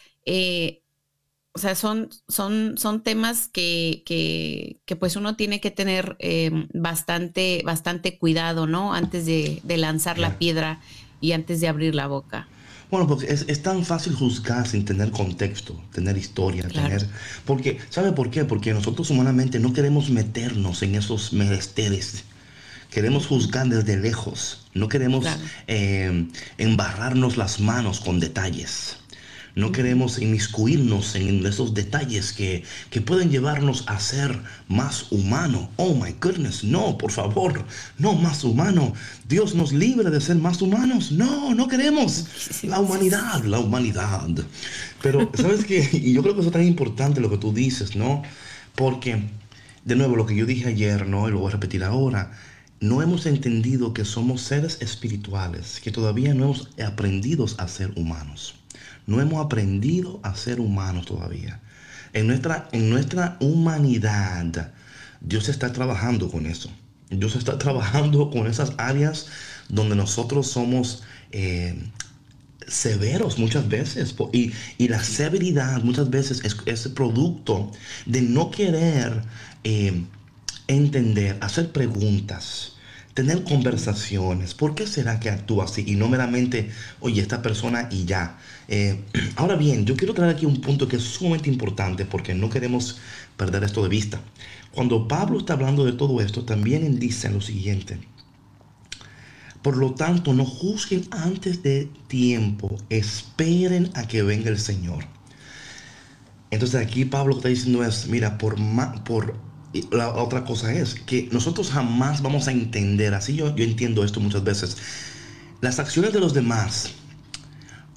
[1.59, 7.63] o sea, son, son, son temas que, que, pues uno tiene que tener em, bastante,
[7.65, 8.95] bastante cuidado, ¿no?
[8.95, 10.79] Antes de, lanzar la piedra
[11.21, 12.47] y antes de abrir la boca.
[12.93, 17.05] Bueno, porque es, tan fácil juzgar sin tener contexto, tener historia, tener...
[17.45, 18.45] Porque, ¿sabe por qué?
[18.45, 22.23] Porque nosotros humanamente no queremos meternos en esos menesteres.
[22.89, 24.69] Queremos juzgar desde lejos.
[24.75, 25.27] No queremos
[25.67, 28.99] em, embarrarnos las manos con detalles.
[29.59, 32.63] No queremos inmiscuirnos en esos detalles que,
[33.05, 35.69] pueden llevarnos a ser más humano.
[35.75, 37.65] Oh my goodness, no, por favor,
[37.99, 38.93] no más humano.
[39.29, 41.11] Dios nos libre de ser más humanos.
[41.11, 42.63] No, no queremos.
[42.63, 44.29] La humanidad, la humanidad.
[45.03, 45.89] Pero, ¿sabes qué?
[45.93, 48.23] Y yo creo que eso es tan importante lo que tú dices, ¿no?
[48.77, 49.25] Porque,
[49.85, 51.29] de nuevo, lo que yo dije ayer, ¿no?
[51.29, 52.31] Y lo voy a repetir ahora
[52.81, 58.58] no hemos entendido que somos seres espirituales, que todavía no hemos aprendido a ser humanos.
[59.09, 61.63] No hemos aprendido a ser humanos todavía.
[62.13, 64.71] En nuestra, en nuestra humanidad,
[65.23, 66.71] Dios está trabajando con eso.
[67.09, 69.29] Dios está trabajando con esas áreas
[69.71, 71.91] donde nosotros somos eh,
[72.67, 74.15] severos muchas veces.
[74.35, 74.53] Y,
[74.89, 77.73] la severidad muchas veces es, producto
[78.05, 79.23] de no querer
[79.65, 80.05] eh,
[80.67, 82.75] entender, hacer preguntas
[83.19, 84.55] tener conversaciones.
[84.55, 85.83] ¿Por qué será que actúa así?
[85.85, 88.39] Y no meramente, oye, esta persona y ya.
[88.69, 89.03] Eh,
[89.37, 92.99] ahora bien, yo quiero traer aquí un punto que es sumamente importante porque no queremos
[93.37, 94.21] perder esto de vista.
[94.73, 97.99] Cuando Pablo está hablando de todo esto, también él dice lo siguiente.
[99.63, 105.05] Por lo tanto, no juzguen antes de tiempo, esperen a que venga el Señor.
[106.51, 108.57] Entonces aquí Pablo está diciendo es, mira, por,
[109.05, 109.35] por
[109.73, 114.03] y la otra cosa es que nosotros jamás vamos a entender, así yo, yo entiendo
[114.03, 114.79] esto muchas veces,
[115.61, 116.95] las acciones de los demás,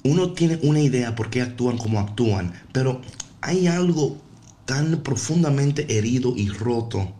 [0.04, 3.00] uno tiene una idea por qué actúan como actúan, pero
[3.40, 4.20] hay algo
[4.64, 7.12] tan profundamente herido y roto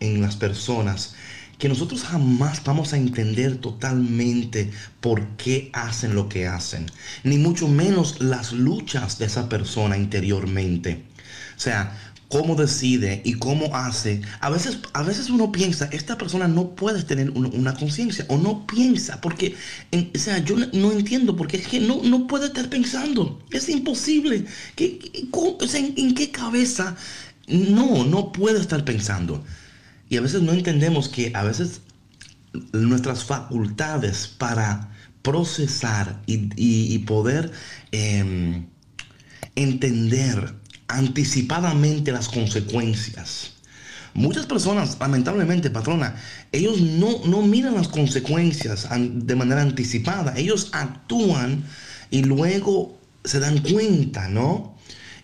[0.00, 1.14] en las personas
[1.58, 4.70] que nosotros jamás vamos a entender totalmente
[5.00, 6.86] por qué hacen lo que hacen,
[7.24, 11.04] ni mucho menos las luchas de esa persona interiormente.
[11.56, 11.96] O sea,
[12.28, 17.02] cómo decide y cómo hace, a veces, a veces uno piensa, esta persona no puede
[17.02, 19.54] tener una, conciencia o no piensa, porque,
[19.92, 24.44] o sea, yo no entiendo, porque es que no, no puede estar pensando, es imposible.
[24.74, 24.98] ¿Qué,
[25.96, 26.96] ¿En qué cabeza?
[27.46, 29.44] No, no puede estar pensando.
[30.08, 31.80] Y a veces no entendemos que a veces
[32.72, 37.50] nuestras facultades para procesar y, poder
[37.90, 38.66] em,
[39.56, 40.54] entender
[40.88, 43.52] anticipadamente las consecuencias.
[44.14, 46.16] Muchas personas, lamentablemente, patrona,
[46.50, 50.34] ellos no, no miran las consecuencias de manera anticipada.
[50.38, 51.64] Ellos actúan
[52.10, 54.74] y luego se dan cuenta, ¿no?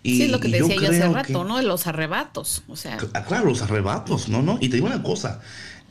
[0.03, 1.57] Y, sí, lo que decía yo, hace rato, ¿no?
[1.57, 2.97] De los arrebatos, o sea.
[2.97, 4.43] Claro, los arrebatos, ¿no?
[4.43, 5.41] no Y te digo una cosa,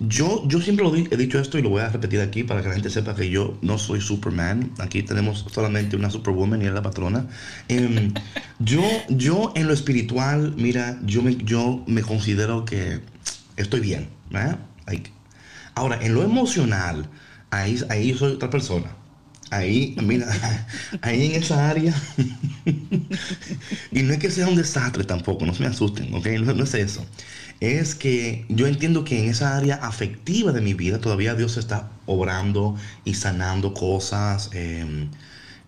[0.07, 2.69] yo, yo siempre lo he dicho esto y lo voy a repetir aquí para que
[2.69, 4.71] la gente sepa que yo no soy Superman.
[4.79, 7.27] Aquí tenemos solamente una Superwoman y es la patrona.
[7.67, 8.11] Em,
[8.57, 13.01] yo, yo en lo espiritual, mira, yo me, yo me considero que
[13.57, 14.09] estoy bien.
[14.33, 14.55] ¿eh?
[15.75, 17.07] ahora, en lo emocional,
[17.51, 18.95] ahí, ahí soy otra persona.
[19.51, 20.27] Ahí, mira,
[21.01, 21.93] ahí en esa área.
[23.91, 26.25] y no es que sea un desastre tampoco, no se me asusten, ¿ok?
[26.41, 27.05] No, es eso.
[27.61, 31.91] Es que yo entiendo que en esa área afectiva de mi vida todavía Dios está
[32.05, 34.49] obrando y sanando cosas.
[34.53, 35.09] Em,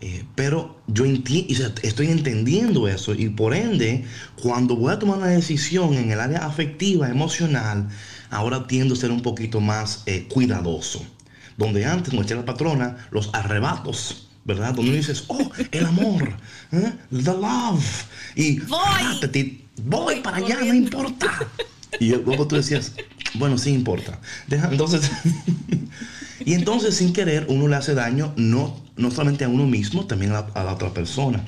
[0.01, 4.03] eh, pero yo estoy entendiendo eso y por ende,
[4.41, 7.87] cuando voy a tomar una decisión en el área afectiva, emocional,
[8.29, 11.05] ahora tiendo a ser un poquito más eh, cuidadoso
[11.57, 14.73] donde antes, como decía la patrona, los arrebatos, ¿verdad?
[14.73, 16.37] Donde dices, oh, el amor,
[16.71, 16.93] ¿eh?
[17.11, 21.31] the love, y voy, voy para allá, no importa.
[21.99, 22.93] Y luego tú decías,
[23.35, 24.19] bueno, sí importa.
[24.49, 25.09] entonces,
[26.45, 30.31] y entonces sin querer uno le hace daño no, no solamente a uno mismo, también
[30.31, 31.43] a la, otra persona.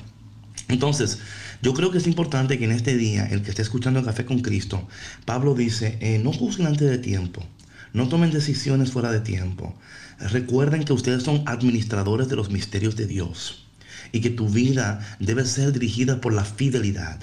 [0.68, 1.18] Entonces,
[1.62, 4.40] yo creo que es importante que en este día, el que esté escuchando Café con
[4.40, 4.86] Cristo,
[5.24, 7.42] Pablo dice, eh, no juzguen antes de tiempo.
[7.92, 9.74] No tomen decisiones fuera de tiempo.
[10.18, 13.66] Recuerden que ustedes son administradores de los misterios de Dios
[14.12, 17.20] y que tu vida debe ser dirigida por la fidelidad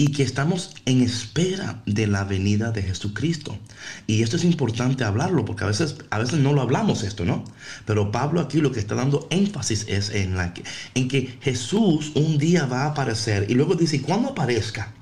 [0.00, 3.58] y que estamos en espera de la venida de Jesucristo.
[4.06, 7.44] Y esto es importante hablarlo porque a veces, a veces no lo hablamos esto, ¿no?
[7.84, 12.12] Pero Pablo aquí lo que está dando énfasis es en, la que, en que Jesús
[12.14, 14.94] un día va a aparecer y luego dice, cuando aparezca,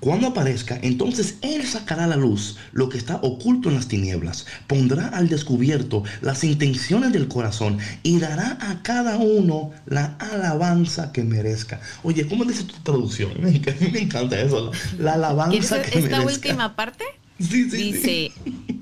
[0.00, 4.46] cuando aparezca, entonces Él sacará a la luz lo que está oculto en las tinieblas,
[4.66, 11.22] pondrá al descubierto las intenciones del corazón y dará a cada uno la alabanza que
[11.22, 11.80] merezca.
[12.02, 13.32] Oye, ¿cómo dice tu traducción?
[13.40, 16.16] Me encanta eso, la, alabanza que merezca.
[16.16, 17.04] ¿Esta última parte?
[17.40, 18.32] Dice,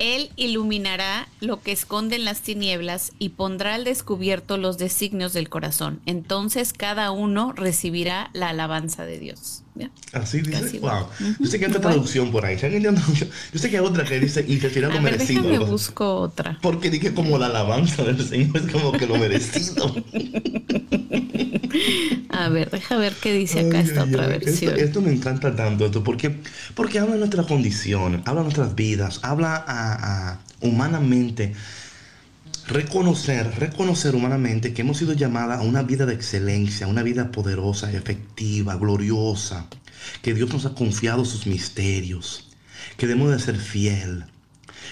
[0.00, 5.48] Él iluminará lo que esconde en las tinieblas y pondrá al descubierto los designios del
[5.48, 6.00] corazón.
[6.06, 9.62] Entonces cada uno recibirá la alabanza de Dios.
[10.12, 10.78] Así dice.
[10.80, 11.06] wow.
[11.38, 12.56] Yo sé que hay otra traducción por ahí.
[13.52, 15.42] Yo sé que hay otra que dice y recibirá lo merecido.
[15.42, 16.58] Déjame busco otra.
[16.62, 19.94] Porque dije como la alabanza del Señor es como que lo merecido.
[22.30, 24.78] A ver, deja ver qué dice acá esta otra versión.
[24.78, 26.40] Esto, me encanta tanto, esto, porque,
[26.74, 31.54] porque habla de nuestra condición, habla de nuestras vidas, habla a, humanamente
[32.68, 37.90] reconocer, reconocer humanamente que hemos sido llamadas a una vida de excelencia, una vida poderosa,
[37.92, 39.66] efectiva, gloriosa,
[40.22, 42.50] que Dios nos ha confiado sus misterios,
[42.98, 44.24] que debemos de ser fiel,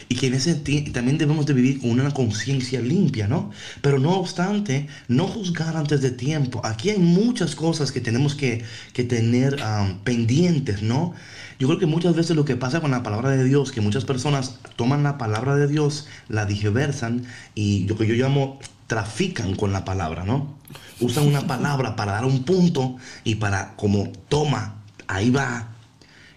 [0.08, 3.50] y que en ese también debemos de vivir con una conciencia limpia, ¿no?
[3.82, 6.60] Pero no obstante, no juzgar antes de tiempo.
[6.64, 9.56] Aquí hay muchas cosas que tenemos que, tener
[10.04, 11.14] pendientes, ¿no?
[11.58, 14.04] Yo creo que muchas veces lo que pasa con la palabra de Dios, que muchas
[14.04, 19.72] personas toman la palabra de Dios, la digiversan y lo que yo llamo trafican con
[19.72, 20.54] la palabra, ¿no?
[21.00, 25.68] Usan una palabra para dar un punto y para como toma, ahí va.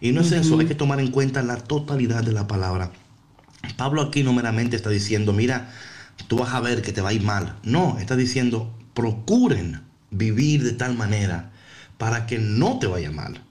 [0.01, 2.91] Y no es eso, hay que tomar en cuenta la totalidad de la palabra.
[3.75, 5.71] Pablo aquí no meramente está diciendo, mira,
[6.27, 7.57] tú vas a ver que te va a ir mal.
[7.63, 11.51] No, está diciendo, procuren vivir de tal manera
[11.97, 13.41] para que no te vaya mal.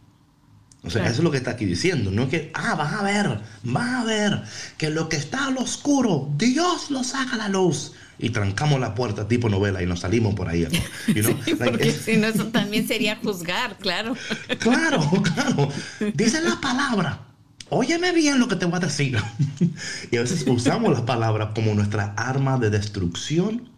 [0.85, 2.11] O sea, eso es lo que está aquí diciendo.
[2.11, 4.43] No es que, ah, vas a ver, vas a ver
[4.77, 7.93] que lo que está al oscuro, Dios lo saca a la luz.
[8.21, 10.67] Y trancamos la puerta tipo novela y nos salimos por ahí.
[11.65, 14.17] porque si no, eso también sería juzgar, claro.
[14.59, 15.69] Claro, claro.
[16.15, 17.29] Dice la palabra
[17.71, 19.19] óyeme bien lo que te voy a decir.
[20.11, 23.69] y a veces usamos las palabras como nuestra arma de destrucción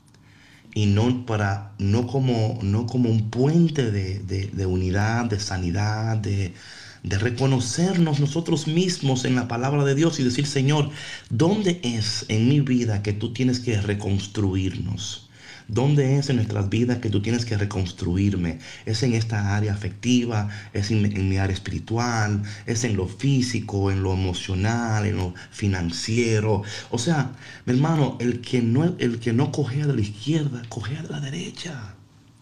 [0.75, 6.55] y no, para, no, como, no como un puente de, unidad, de sanidad, de,
[7.03, 10.91] de reconocernos nosotros mismos en la palabra de Dios y decir, Señor,
[11.29, 15.31] ¿dónde es en mi vida que tú tienes que reconstruirnos?
[15.73, 18.59] ¿Dónde es en nuestras vidas que tú tienes que reconstruirme?
[18.87, 20.49] ¿Es en esta área afectiva?
[20.73, 22.43] ¿Es en, mi área espiritual?
[22.67, 26.65] ¿Es en lo físico, en lo emocional, en lo financiero?
[26.91, 27.31] O sea,
[27.67, 31.21] mi hermano, el que no, el que no cogea de la izquierda, cogea de la
[31.21, 31.95] derecha.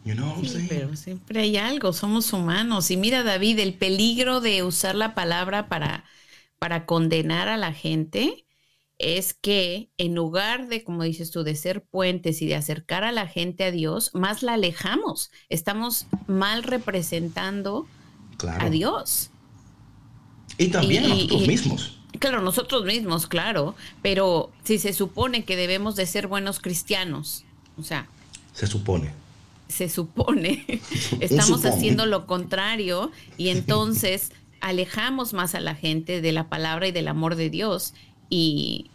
[0.08, 2.90] You know sí, pero siempre hay algo, somos humanos.
[2.90, 6.04] Y mira, David, el peligro de usar la palabra para,
[6.58, 8.46] para condenar a la gente
[8.96, 13.12] es que en lugar de, como dices tú, de ser puentes y de acercar a
[13.12, 15.30] la gente a Dios, más la alejamos.
[15.50, 17.86] Estamos mal representando
[18.46, 19.28] a Dios.
[20.56, 21.98] Y también a nosotros mismos.
[22.18, 27.44] Claro, nosotros mismos, claro, pero si se supone que debemos de ser buenos cristianos,
[27.76, 28.08] o sea.
[28.54, 29.27] Se supone.
[29.68, 30.64] Se supone,
[31.20, 36.92] estamos haciendo lo contrario y entonces alejamos más a la gente de la palabra y
[36.92, 37.94] del amor de Dios.
[38.30, 38.90] Y,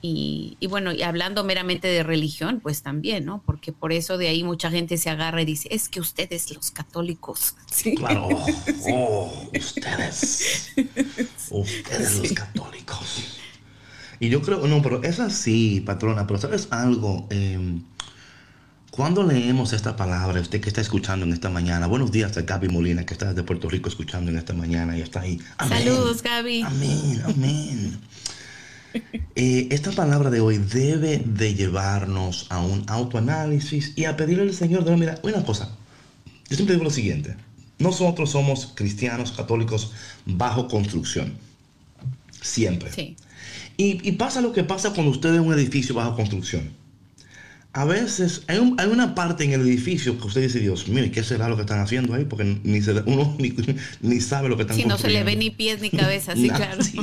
[0.60, 3.42] y, bueno, y hablando meramente de religión, pues también, ¿no?
[3.44, 6.70] Porque por eso de ahí mucha gente se agarra y dice, es que ustedes los
[6.70, 7.56] católicos.
[7.72, 7.96] ¿Sí?
[7.96, 8.28] Claro,
[8.92, 10.74] oh, ustedes,
[11.50, 13.40] ustedes los católicos.
[14.20, 17.26] Y yo creo, no, pero es así, patrona, pero ¿sabes algo?
[17.32, 17.80] Eh,
[18.96, 22.68] cuando leemos esta palabra, usted que está escuchando en esta mañana, buenos días a Gaby
[22.70, 25.40] Molina, que está desde Puerto Rico escuchando en esta mañana y está ahí.
[25.68, 26.62] Saludos, Gaby.
[26.62, 28.00] Amén, amén.
[29.36, 34.54] Eh, esta palabra de hoy debe de llevarnos a un autoanálisis y a pedirle al
[34.54, 35.76] Señor, de, mira, una cosa,
[36.48, 37.36] yo siempre digo lo siguiente,
[37.80, 39.94] nosotros somos cristianos católicos
[40.28, 41.34] bajo construcción,
[42.40, 42.92] siempre.
[42.94, 43.18] Sí.
[43.76, 46.83] Y, y pasa lo que pasa cuando usted es un edificio bajo construcción
[47.76, 51.50] a veces hay, una parte en el edificio que usted dice, Dios mío, ¿qué será
[51.50, 52.24] lo que están haciendo ahí?
[52.24, 53.36] Porque ni uno
[54.02, 54.96] ni, sabe lo que están haciendo.
[54.96, 56.84] Si no se le ve ni pies ni cabeza, sí, claro.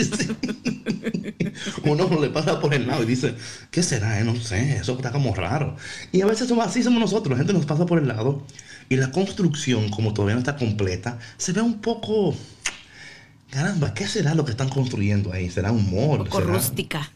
[1.85, 3.35] Uno le pasa por el lado y dice,
[3.73, 4.21] ¿qué será?
[4.21, 4.25] Eh?
[4.25, 5.77] No sé, eso está como raro.
[6.13, 8.47] Y a veces somos, así somos nosotros, la gente nos pasa por el lado
[8.89, 12.37] y la construcción, como todavía no está completa, se ve un poco
[13.51, 15.51] caramba, ¿qué será lo que están construyendo ahí?
[15.51, 16.21] ¿Será un mall?
[16.21, 17.11] Un poco rústica.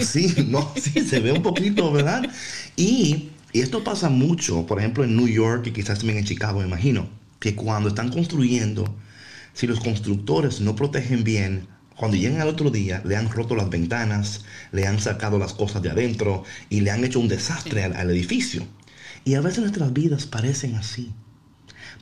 [0.00, 2.28] sí, no, sí, se ve un poquito, ¿verdad?
[2.76, 6.66] Y, esto pasa mucho, por ejemplo, en New York y quizás también en Chicago, me
[6.66, 7.08] imagino,
[7.40, 8.94] que cuando están construyendo,
[9.54, 11.66] si los constructores no protegen bien,
[11.96, 15.82] cuando llegan al otro día, le han roto las ventanas, le han sacado las cosas
[15.82, 18.64] de adentro y le han hecho un desastre al edificio.
[19.24, 21.10] Y a veces nuestras vidas parecen así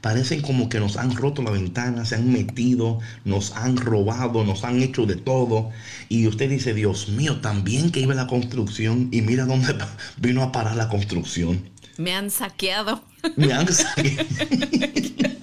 [0.01, 4.65] parecen como que nos han roto la ventana, se han metido, nos han robado, nos
[4.65, 5.71] han hecho de todo.
[6.09, 9.75] Y usted dice, Dios mío, también que iba la construcción y mira dónde
[10.17, 11.71] vino a parar la construcción.
[11.97, 13.03] Me han saqueado.
[13.37, 14.27] Me han saqueado.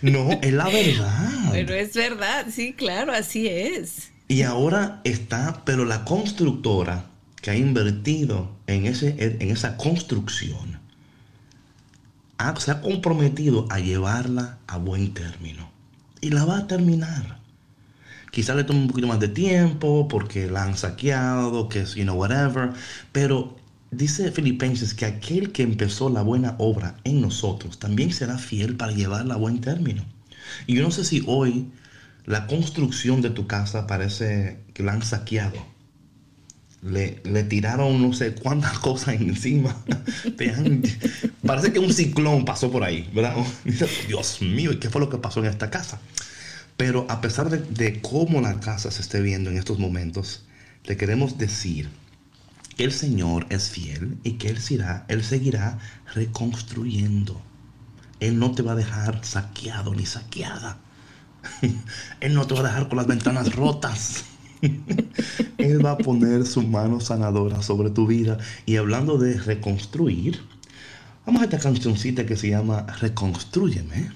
[0.00, 1.48] No, es la verdad.
[1.50, 4.10] Pero es verdad, sí, claro, así es.
[4.28, 7.07] Y ahora está, pero la constructora
[7.40, 10.78] que ha invertido en, ese, en esa construcción
[12.58, 15.70] se ha comprometido a llevarla a buen término.
[16.20, 17.38] Y la va a terminar.
[18.30, 22.04] Quizá le tome un poquito más de tiempo porque la han saqueado, que es, you
[22.04, 22.72] know, whatever.
[23.12, 23.56] Pero
[23.90, 28.92] dice Filipenses que aquel que empezó la buena obra en nosotros también será fiel para
[28.92, 30.04] llevarla a buen término.
[30.66, 31.70] Y yo no sé si hoy
[32.24, 35.77] la construcción de tu casa parece que la han saqueado
[36.82, 39.76] le, tiraron no sé cuántas cosas encima.
[41.44, 43.36] parece que un ciclón pasó por ahí, ¿verdad?
[44.08, 46.00] Dios mío, ¿y qué fue lo que pasó en esta casa?
[46.76, 50.44] Pero a pesar de, cómo la casa se esté viendo en estos momentos,
[50.84, 51.88] te queremos decir
[52.76, 54.58] que el Señor es fiel y que Él,
[55.08, 55.78] Él seguirá
[56.14, 57.42] reconstruyendo.
[58.20, 60.78] Él no te va a dejar saqueado ni saqueada.
[62.20, 64.24] Él no te va a dejar con las ventanas rotas.
[65.58, 68.38] Él va a poner su mano sanadora sobre tu vida.
[68.66, 70.40] Y hablando de reconstruir,
[71.26, 74.10] vamos a esta cancioncita que se llama Reconstrúyeme,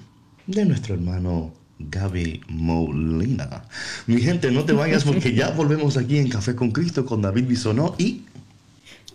[0.47, 3.63] de nuestro hermano Gaby Molina.
[4.07, 7.47] Mi gente, no te vayas porque ya volvemos aquí en Café con Cristo con David
[7.47, 8.23] Bisonó y...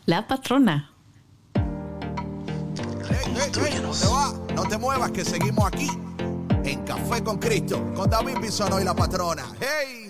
[0.07, 0.91] La patrona.
[4.55, 5.89] no te muevas que seguimos aquí
[6.65, 9.45] en Café con Cristo con David Bisonó y la patrona.
[9.61, 10.08] ¡Hey!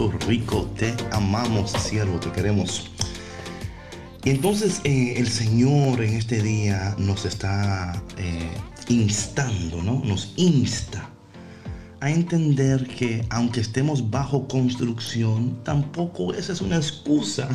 [0.00, 2.90] Puerto Rico, te amamos, siervo, te queremos.
[4.24, 8.50] Entonces eh, el Señor en este día nos está eh,
[8.88, 10.02] instando, ¿no?
[10.02, 11.06] Nos insta
[12.00, 17.46] a entender que aunque estemos bajo construcción, tampoco esa es una excusa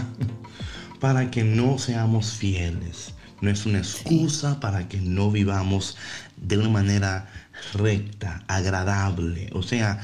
[1.00, 3.16] para que no seamos fieles.
[3.41, 5.98] No es una excusa para que no vivamos
[6.38, 7.28] de una manera
[7.74, 9.50] recta, agradable.
[9.54, 10.00] O sea,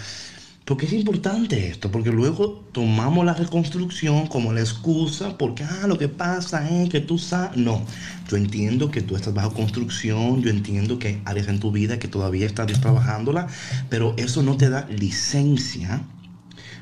[0.72, 5.98] porque es importante esto, porque luego tomamos la reconstrucción como la excusa, porque, ah, lo
[5.98, 7.86] que pasa es que tú sabes, no,
[8.30, 12.00] yo entiendo que tú estás bajo construcción, yo entiendo que hay áreas en tu vida
[12.00, 13.48] que todavía estás trabajándola,
[13.90, 16.04] pero eso no te da licencia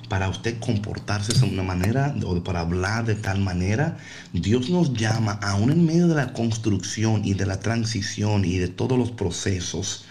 [0.08, 3.98] para usted comportarse de una manera o para hablar de tal manera.
[4.34, 8.68] Dios nos llama, aún en medio de la construcción y de la transición y de
[8.68, 10.06] todos los procesos,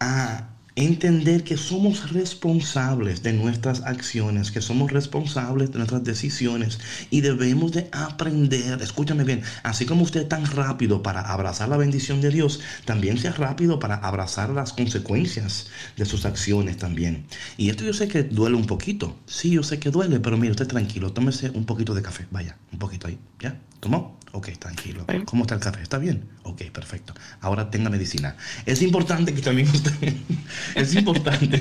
[0.00, 0.49] a
[0.80, 6.78] entender que somos responsables de nuestras acciones, que somos responsables de nuestras decisiones
[7.10, 11.76] y debemos de aprender, escúchame bien, así como usted es tan rápido para abrazar la
[11.76, 15.66] bendición de Dios, también sea rápido para abrazar las consecuencias
[15.96, 17.26] de sus acciones también.
[17.58, 20.52] Y esto yo sé que duele un poquito, sí, yo sé que duele, pero mire,
[20.52, 23.60] usted tranquilo, tómese un poquito de café, vaya, un poquito ahí, ¿ya?
[23.80, 24.19] ¿Tomó?
[24.32, 25.04] Ok, tranquilo.
[25.24, 25.82] ¿Cómo está el café?
[25.82, 26.24] ¿Está bien?
[26.44, 27.14] Ok, perfecto.
[27.40, 28.36] Ahora tenga medicina.
[28.64, 29.92] Es importante que también usted,
[30.76, 31.60] es importante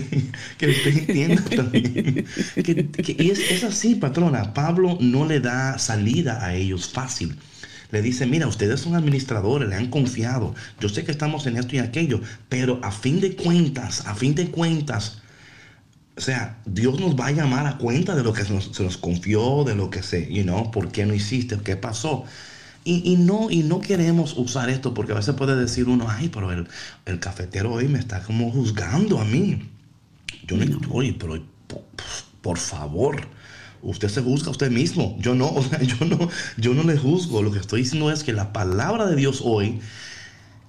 [0.57, 2.25] que usted entienda también.
[2.55, 4.53] Que, y es, es así, patrona.
[4.53, 7.35] Pablo no le da salida a ellos fácil.
[7.91, 10.53] Le dice, mira, ustedes son administradores, le han confiado.
[10.79, 14.35] Yo sé que estamos en esto y aquello, pero a fin de cuentas, a fin
[14.35, 15.23] de cuentas,
[16.15, 18.83] o sea, Dios nos va a llamar a cuenta de lo que se nos, se
[18.83, 22.25] nos confió, de lo que se, you know, por qué no hiciste, qué pasó.
[22.91, 26.51] Y, no, y no queremos usar esto porque a veces puede decir uno, ay, pero
[26.51, 26.67] el,
[27.05, 29.69] el cafetero hoy me está como juzgando a mí.
[30.47, 31.39] Yo no, estoy, pero
[32.41, 33.21] por, favor,
[33.83, 35.15] usted se juzga a usted mismo.
[35.19, 37.43] Yo no, o sea, yo no, yo no le juzgo.
[37.43, 39.79] Lo que estoy diciendo es que la palabra de Dios hoy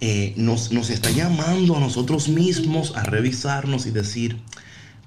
[0.03, 4.37] eh, nos, nos está llamando a nosotros mismos a revisarnos y decir,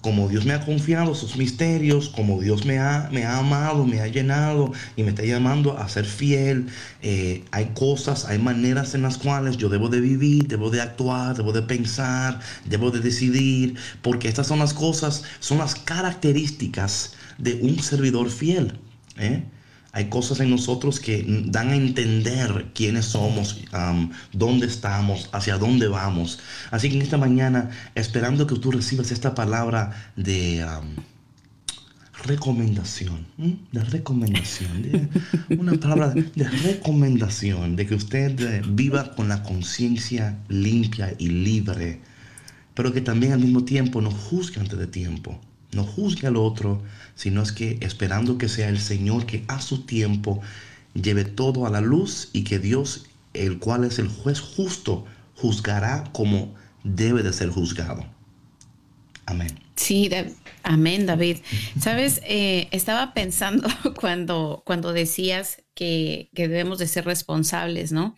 [0.04, 4.02] como Dios me ha confiado sus misterios, como Dios me ha, me ha amado, me
[4.02, 6.68] ha llenado y me está llamando a ser fiel,
[7.02, 11.38] eh, hay cosas, hay maneras en las cuales yo debo de vivir, debo de actuar,
[11.38, 17.62] debo de pensar, debo de decidir, porque estas son las cosas, son las características de
[17.62, 18.78] un servidor fiel.
[19.18, 19.46] ¿eh?
[19.96, 23.62] Hay cosas en nosotros que dan a entender quiénes somos,
[24.32, 26.40] dónde estamos, hacia dónde vamos.
[26.72, 30.66] Así que en esta mañana, esperando que tú recibas esta palabra de
[32.24, 33.28] recomendación,
[33.72, 35.12] de recomendación,
[35.60, 42.02] una palabra de recomendación, de que usted eh, viva con la conciencia limpia y libre,
[42.74, 45.40] pero que también al mismo tiempo no juzgue antes de tiempo
[45.74, 46.82] no juzgue al otro,
[47.16, 50.42] sino es que esperando que sea el Señor que a su tiempo
[50.94, 55.06] lleve todo a la luz y que Dios, el cual es el juez justo,
[55.36, 56.54] juzgará como
[56.84, 58.06] debe de ser juzgado.
[59.26, 59.58] Amén.
[59.76, 60.10] Sí,
[60.64, 61.38] amén, David.
[61.80, 63.68] Sabes, eh, estaba pensando
[64.00, 68.16] cuando, cuando decías que, debemos de ser responsables, ¿no?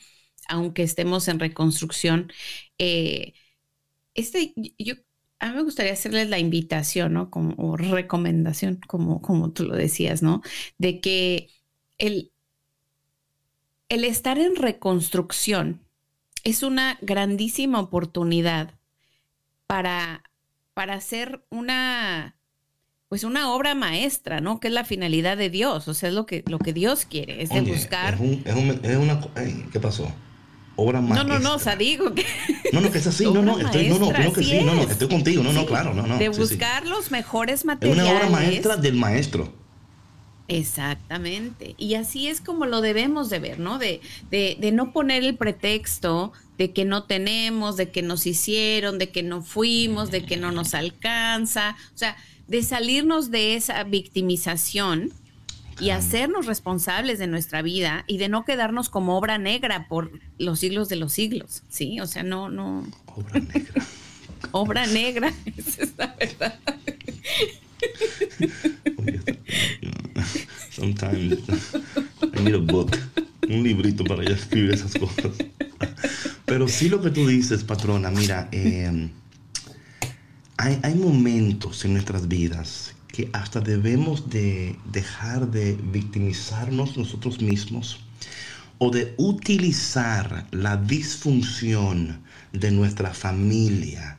[0.47, 2.31] Aunque estemos en reconstrucción.
[2.77, 3.33] Eh,
[4.15, 4.95] este, yo
[5.39, 7.29] a mí me gustaría hacerles la invitación, ¿no?
[7.29, 10.41] Como o recomendación, como, como tú lo decías, ¿no?
[10.77, 11.49] De que
[11.97, 12.31] el,
[13.89, 15.81] el estar en reconstrucción
[16.43, 18.75] es una grandísima oportunidad
[19.67, 20.23] para,
[20.73, 22.38] para hacer una,
[23.09, 24.59] pues una obra maestra, ¿no?
[24.59, 27.41] Que es la finalidad de Dios, o sea, es lo que, lo que Dios quiere,
[27.41, 28.13] es de buscar.
[28.15, 28.55] Es,
[28.95, 29.21] una,
[29.71, 30.11] ¿Qué pasó?
[30.76, 31.23] Obra maestra.
[31.23, 32.26] No, no, no, o sea, digo que.
[32.71, 34.82] No, no, que es así, no, no, estoy, no, no, creo que sí, no, no,
[34.84, 36.17] estoy contigo, no, no, claro, no, no.
[36.17, 38.05] De buscar los mejores materiales.
[38.05, 39.53] Es una obra maestra del maestro.
[40.47, 41.73] Exactamente.
[41.78, 43.80] Y así es como lo debemos de ver, ¿no?
[43.80, 48.99] De, de, de no poner el pretexto de que no tenemos, de que nos hicieron,
[48.99, 51.76] de que no fuimos, de que no nos alcanza.
[51.93, 52.15] O sea,
[52.47, 55.11] de salirnos de esa victimización
[55.80, 60.59] y hacernos responsables de nuestra vida y de no quedarnos como obra negra por los
[60.59, 61.99] siglos de los siglos, ¿sí?
[61.99, 62.86] O sea, no, no.
[63.07, 63.86] Obra negra.
[64.51, 66.59] obra negra, esa es la verdad.
[70.71, 71.39] Sometimes
[72.21, 72.97] I need a book,
[73.49, 75.32] un librito para ya escribir esas cosas.
[76.45, 79.09] Pero sí lo que tú dices, patrona, mira, eh,
[80.57, 88.01] hay, hay momentos en nuestras vidas que hasta debemos de dejar de victimizarnos nosotros mismos
[88.78, 92.20] o de utilizar la disfunción
[92.51, 94.18] de nuestra familia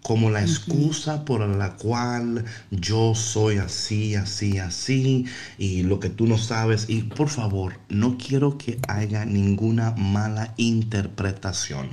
[0.00, 5.24] como la excusa por la cual yo soy así, así, así,
[5.58, 6.84] y lo que tú no sabes.
[6.88, 11.88] Y por favor, no quiero que haya ninguna mala interpretación.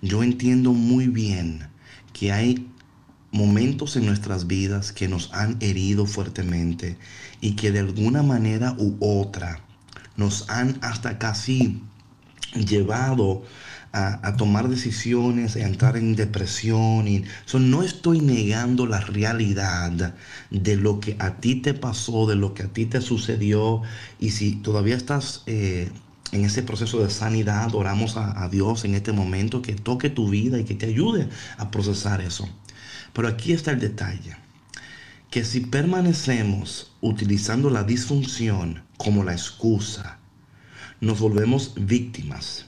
[0.00, 1.66] Yo entiendo muy bien
[2.12, 2.68] que hay
[3.34, 6.96] momentos en nuestras vidas que nos han herido fuertemente
[7.40, 9.58] y que de alguna manera u otra
[10.16, 11.82] nos han hasta casi
[12.54, 13.42] llevado
[13.92, 17.06] a, tomar decisiones, a entrar en depresión.
[17.58, 20.14] No estoy negando la realidad
[20.50, 23.82] de lo que a ti te pasó, de lo que a ti te sucedió.
[24.20, 25.90] Y si todavía estás eh,
[26.30, 30.58] en ese proceso de sanidad, oramos a Dios en este momento que toque tu vida
[30.60, 31.28] y que te ayude
[31.58, 32.48] a procesar eso.
[33.14, 34.36] Pero aquí está el detalle.
[35.30, 40.18] Que si permanecemos utilizando la disfunción como la excusa,
[41.00, 42.66] nos volvemos víctimas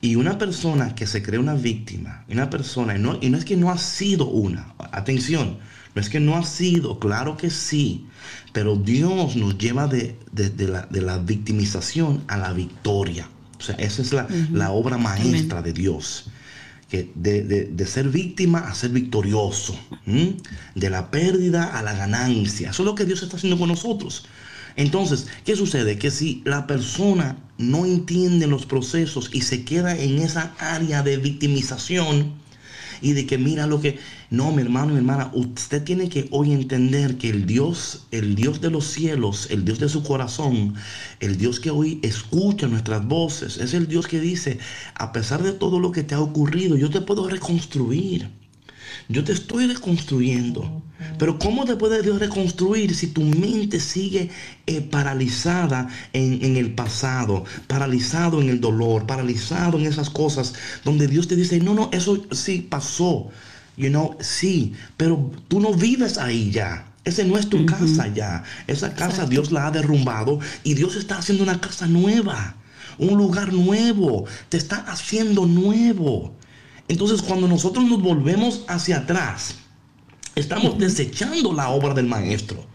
[0.00, 3.44] y una persona que se cree una víctima, una persona, y no, y no es
[3.44, 5.58] que no ha sido una, atención,
[5.94, 8.06] no es que no ha sido, claro que sí,
[8.52, 13.28] pero Dios nos lleva de, la, victimización a la victoria.
[13.58, 16.30] O sea, esa es la, obra maestra de Dios.
[16.88, 19.76] Que de, ser víctima a ser victorioso,
[20.74, 22.70] de la pérdida a la ganancia.
[22.70, 24.24] Eso es lo que Dios está haciendo con nosotros.
[24.76, 25.98] Entonces, ¿qué sucede?
[25.98, 31.16] Que si la persona no entiende los procesos y se queda en esa área de
[31.16, 32.34] victimización
[33.00, 33.98] y de que mira lo que...
[34.28, 38.60] No, mi hermano, mi hermana, usted tiene que hoy entender que el Dios, el Dios
[38.60, 40.74] de los cielos, el Dios de su corazón,
[41.20, 44.58] el Dios que hoy escucha nuestras voces, es el Dios que dice,
[44.94, 48.28] a pesar de todo lo que te ha ocurrido, yo te puedo reconstruir.
[49.08, 50.82] Yo te estoy reconstruyendo.
[51.18, 54.30] Pero ¿cómo te puede Dios reconstruir si tu mente sigue
[54.66, 60.54] eh, paralizada en, el pasado, paralizado en el dolor, paralizado en esas cosas
[60.84, 63.28] donde Dios te dice, no, no, eso sí pasó.
[63.76, 66.92] You know, sí, pero tú no vives ahí ya.
[67.04, 68.42] Ese no es tu casa ya.
[68.66, 72.56] Esa casa Dios la ha derrumbado y Dios está haciendo una casa nueva,
[72.98, 74.24] un lugar nuevo.
[74.48, 76.34] Te está haciendo nuevo.
[76.88, 79.56] Entonces cuando nosotros nos volvemos hacia atrás,
[80.34, 82.66] estamos desechando la obra del maestro.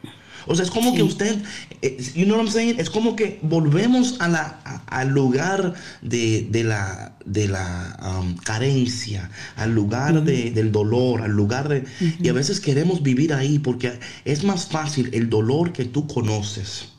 [0.47, 1.41] O sea, es como que usted,
[1.81, 2.79] eh, you know what I'm saying?
[2.79, 9.73] Es como que volvemos a la, al lugar de, la, de la um, carencia, al
[9.73, 11.85] lugar del dolor, al lugar de...
[12.21, 16.89] Y a veces queremos vivir ahí porque es más fácil el dolor que tú conoces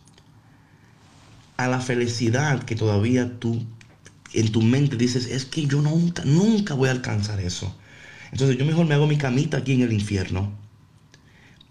[1.57, 3.65] a la felicidad que todavía tú
[4.35, 7.75] en tu mente dices, es que yo nunca, nunca voy a alcanzar eso.
[8.33, 10.53] Entonces yo mejor me hago mi camita aquí en el infierno,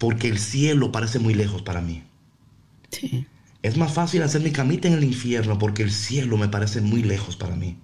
[0.01, 2.01] porque el cielo parece muy lejos para mí.
[2.89, 3.27] Sí.
[3.61, 7.03] Es más fácil hacer mi camita en el infierno porque el cielo me parece muy
[7.03, 7.77] lejos para mí.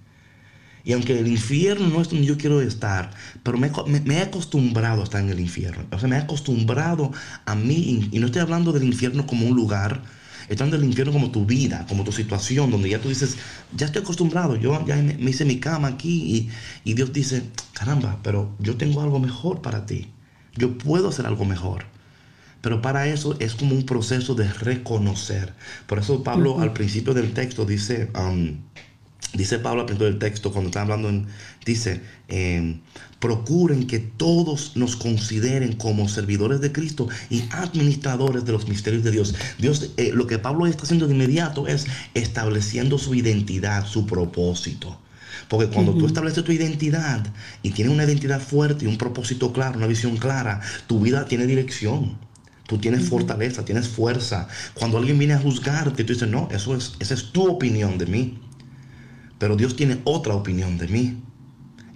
[0.82, 3.12] Y aunque el infierno no es donde yo quiero estar,
[3.44, 3.70] pero me,
[4.04, 5.84] me, he acostumbrado a estar en el infierno.
[5.92, 7.12] O sea, me he acostumbrado
[7.44, 10.02] a mí, y no estoy hablando del infierno como un lugar,
[10.48, 13.36] estando en el infierno como tu vida, como tu situación, donde ya tú dices,
[13.76, 16.50] ya estoy acostumbrado, yo ya me, hice mi cama aquí
[16.84, 17.44] y, Dios dice,
[17.74, 20.08] caramba, pero yo tengo algo mejor para ti.
[20.56, 21.97] Yo puedo hacer algo mejor.
[22.60, 25.54] Pero para eso es como un proceso de reconocer.
[25.86, 28.56] Por eso Pablo al principio del texto dice, um,
[29.32, 31.26] dice Pablo al principio del texto, cuando está hablando, en,
[31.64, 32.80] dice, em,
[33.20, 39.10] procuren que todos nos consideren como servidores de Cristo y administradores de los misterios de
[39.10, 39.34] Dios.
[39.58, 45.00] Dios, eh, lo que Pablo está haciendo de inmediato es estableciendo su identidad, su propósito.
[45.48, 47.26] Porque cuando tú estableces tu identidad
[47.62, 51.46] y tienes una identidad fuerte y un propósito claro, una visión clara, tu vida tiene
[51.46, 52.18] dirección.
[52.68, 54.46] Tú tienes fortaleza, tienes fuerza.
[54.74, 58.04] Cuando alguien viene a juzgarte, tú dices, no, eso es, esa es tu opinión de
[58.04, 58.38] mí.
[59.38, 61.16] Pero Dios tiene otra opinión de mí.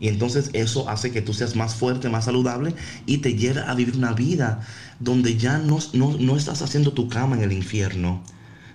[0.00, 3.74] Y entonces eso hace que tú seas más fuerte, más saludable y te lleva a
[3.74, 4.66] vivir una vida
[4.98, 8.24] donde ya no, no, estás haciendo tu cama en el infierno,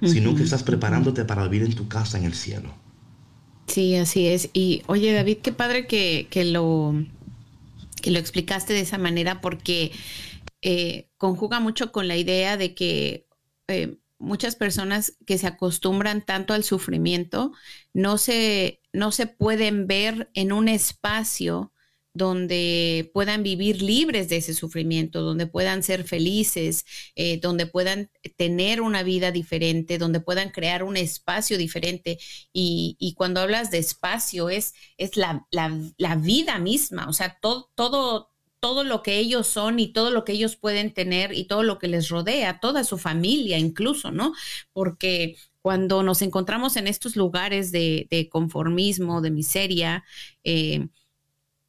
[0.03, 2.75] sino que estás preparándote para vivir en tu casa en el cielo.
[3.65, 4.51] Sí, así es.
[4.53, 6.93] Y oye, David, qué padre que, lo,
[8.03, 9.91] que lo explicaste de esa manera porque
[10.61, 13.27] eh, conjuga mucho con la idea de que
[13.67, 17.51] eh, muchas personas que se acostumbran tanto al sufrimiento
[17.93, 21.71] no se, no se pueden ver en un espacio
[22.17, 26.83] donde puedan vivir libres de ese sufrimiento, donde puedan ser felices,
[27.15, 32.17] eh, donde puedan tener una vida diferente, donde puedan crear un espacio diferente.
[32.51, 38.31] Y, cuando hablas de espacio es, es la, la, vida misma, o sea, todo, todo,
[38.59, 41.77] todo lo que ellos son y todo lo que ellos pueden tener y todo lo
[41.77, 44.33] que les rodea, toda su familia incluso, ¿no?
[44.73, 50.03] Porque cuando nos encontramos en estos lugares de, conformismo, de miseria,
[50.43, 50.87] eh,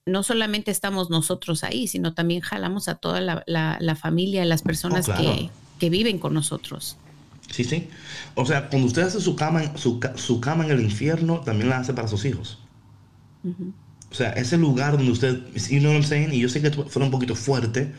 [0.07, 5.09] no solamente estamos nosotros ahí, sino también jalamos a toda la, la, familia, las personas
[5.09, 6.97] oh, que, que, viven con nosotros.
[7.51, 7.89] Sí, sí.
[8.35, 11.79] O sea, cuando usted hace su cama, su, su cama en el infierno, también la
[11.79, 12.59] hace para sus hijos.
[14.11, 15.39] O sea, ese lugar donde usted,
[15.71, 16.33] you know what I'm saying?
[16.33, 17.93] Y yo sé que fue un poquito fuerte,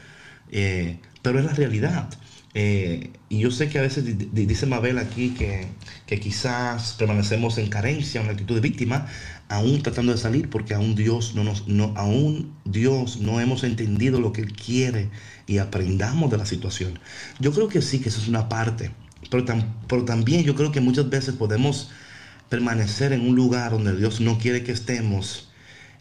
[0.51, 2.09] eh, pero es la realidad.
[2.55, 5.67] Eh, y yo sé que a veces dice Mabel aquí que,
[6.07, 9.05] que, quizás permanecemos en carencia, en la actitud de víctima,
[9.49, 14.19] aún tratando de salir, porque aún Dios no nos, no, aún Dios no hemos entendido
[14.19, 15.09] lo que Él quiere
[15.45, 16.99] y aprendamos de la situación.
[17.39, 18.91] Yo creo que sí, que eso es una parte,
[19.29, 19.45] pero,
[19.87, 21.91] pero también yo creo que muchas veces podemos
[22.49, 25.48] permanecer en un lugar donde Dios no quiere que estemos,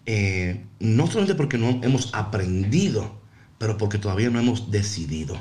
[0.08, 3.20] eh, no solamente porque no hemos aprendido,
[3.58, 5.38] pero porque todavía no hemos decidido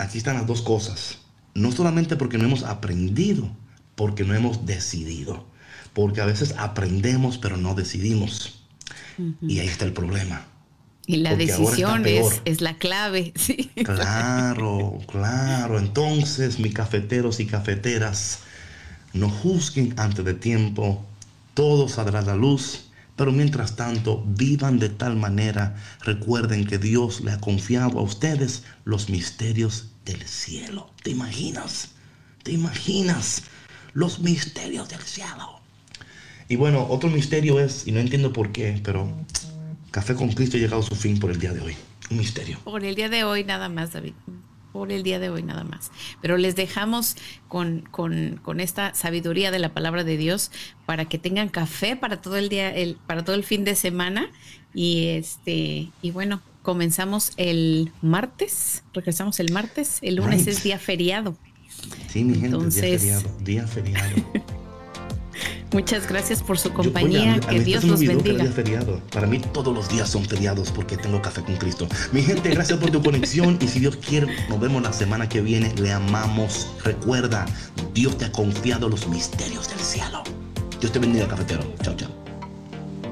[0.00, 1.18] aquí están las dos cosas.
[1.54, 3.50] No solamente porque no hemos aprendido,
[3.94, 5.46] porque no hemos decidido.
[5.92, 8.64] Porque a veces aprendemos pero no decidimos.
[9.42, 10.46] Y ahí está el problema.
[11.06, 13.32] Y la decisión es, la clave.
[13.36, 13.70] Sí.
[13.84, 15.78] Claro, claro.
[15.78, 18.40] Entonces, mis cafeteros y cafeteras,
[19.12, 21.04] no juzguen antes de tiempo.
[21.54, 22.90] Todo saldrá a la luz
[23.20, 28.64] pero mientras tanto, vivan de tal manera, recuerden que Dios le ha confiado a ustedes
[28.86, 30.90] los misterios del cielo.
[31.02, 31.90] ¿Te imaginas?
[32.42, 33.42] ¿Te imaginas?
[33.92, 35.60] Los misterios del cielo.
[36.48, 39.12] Y bueno, otro misterio es, y no entiendo por qué, pero
[39.90, 41.76] Café con Cristo ha llegado a su fin por el día de hoy.
[42.10, 42.58] Un misterio.
[42.64, 44.14] Por el día de hoy nada más, David
[44.72, 45.90] por el día de hoy nada más.
[46.20, 47.16] Pero les dejamos
[47.48, 50.50] con, con, esta sabiduría de la palabra de Dios
[50.86, 54.30] para que tengan café para todo el día, el, para todo el fin de semana.
[54.74, 61.36] Y este, y bueno, comenzamos el martes, regresamos el martes, el lunes es día feriado.
[62.08, 64.16] Sí, mi gente, día feriado, día feriado.
[65.72, 67.38] Muchas gracias por su compañía.
[67.40, 68.44] que Dios los bendiga.
[68.46, 69.00] feriado.
[69.12, 71.86] Para mí todos los días son feriados porque tengo café con Cristo.
[72.12, 75.40] Mi gente, gracias por tu conexión y si Dios quiere, nos vemos la semana que
[75.40, 75.72] viene.
[75.76, 76.68] Le amamos.
[76.84, 77.46] Recuerda,
[77.94, 80.22] Dios te ha confiado los misterios del cielo.
[80.80, 81.62] Dios te bendiga, cafetero.
[81.82, 82.10] Chao, chao.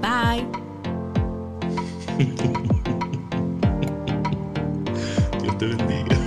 [0.01, 0.47] Bye.
[5.43, 6.18] Dios te bendiga.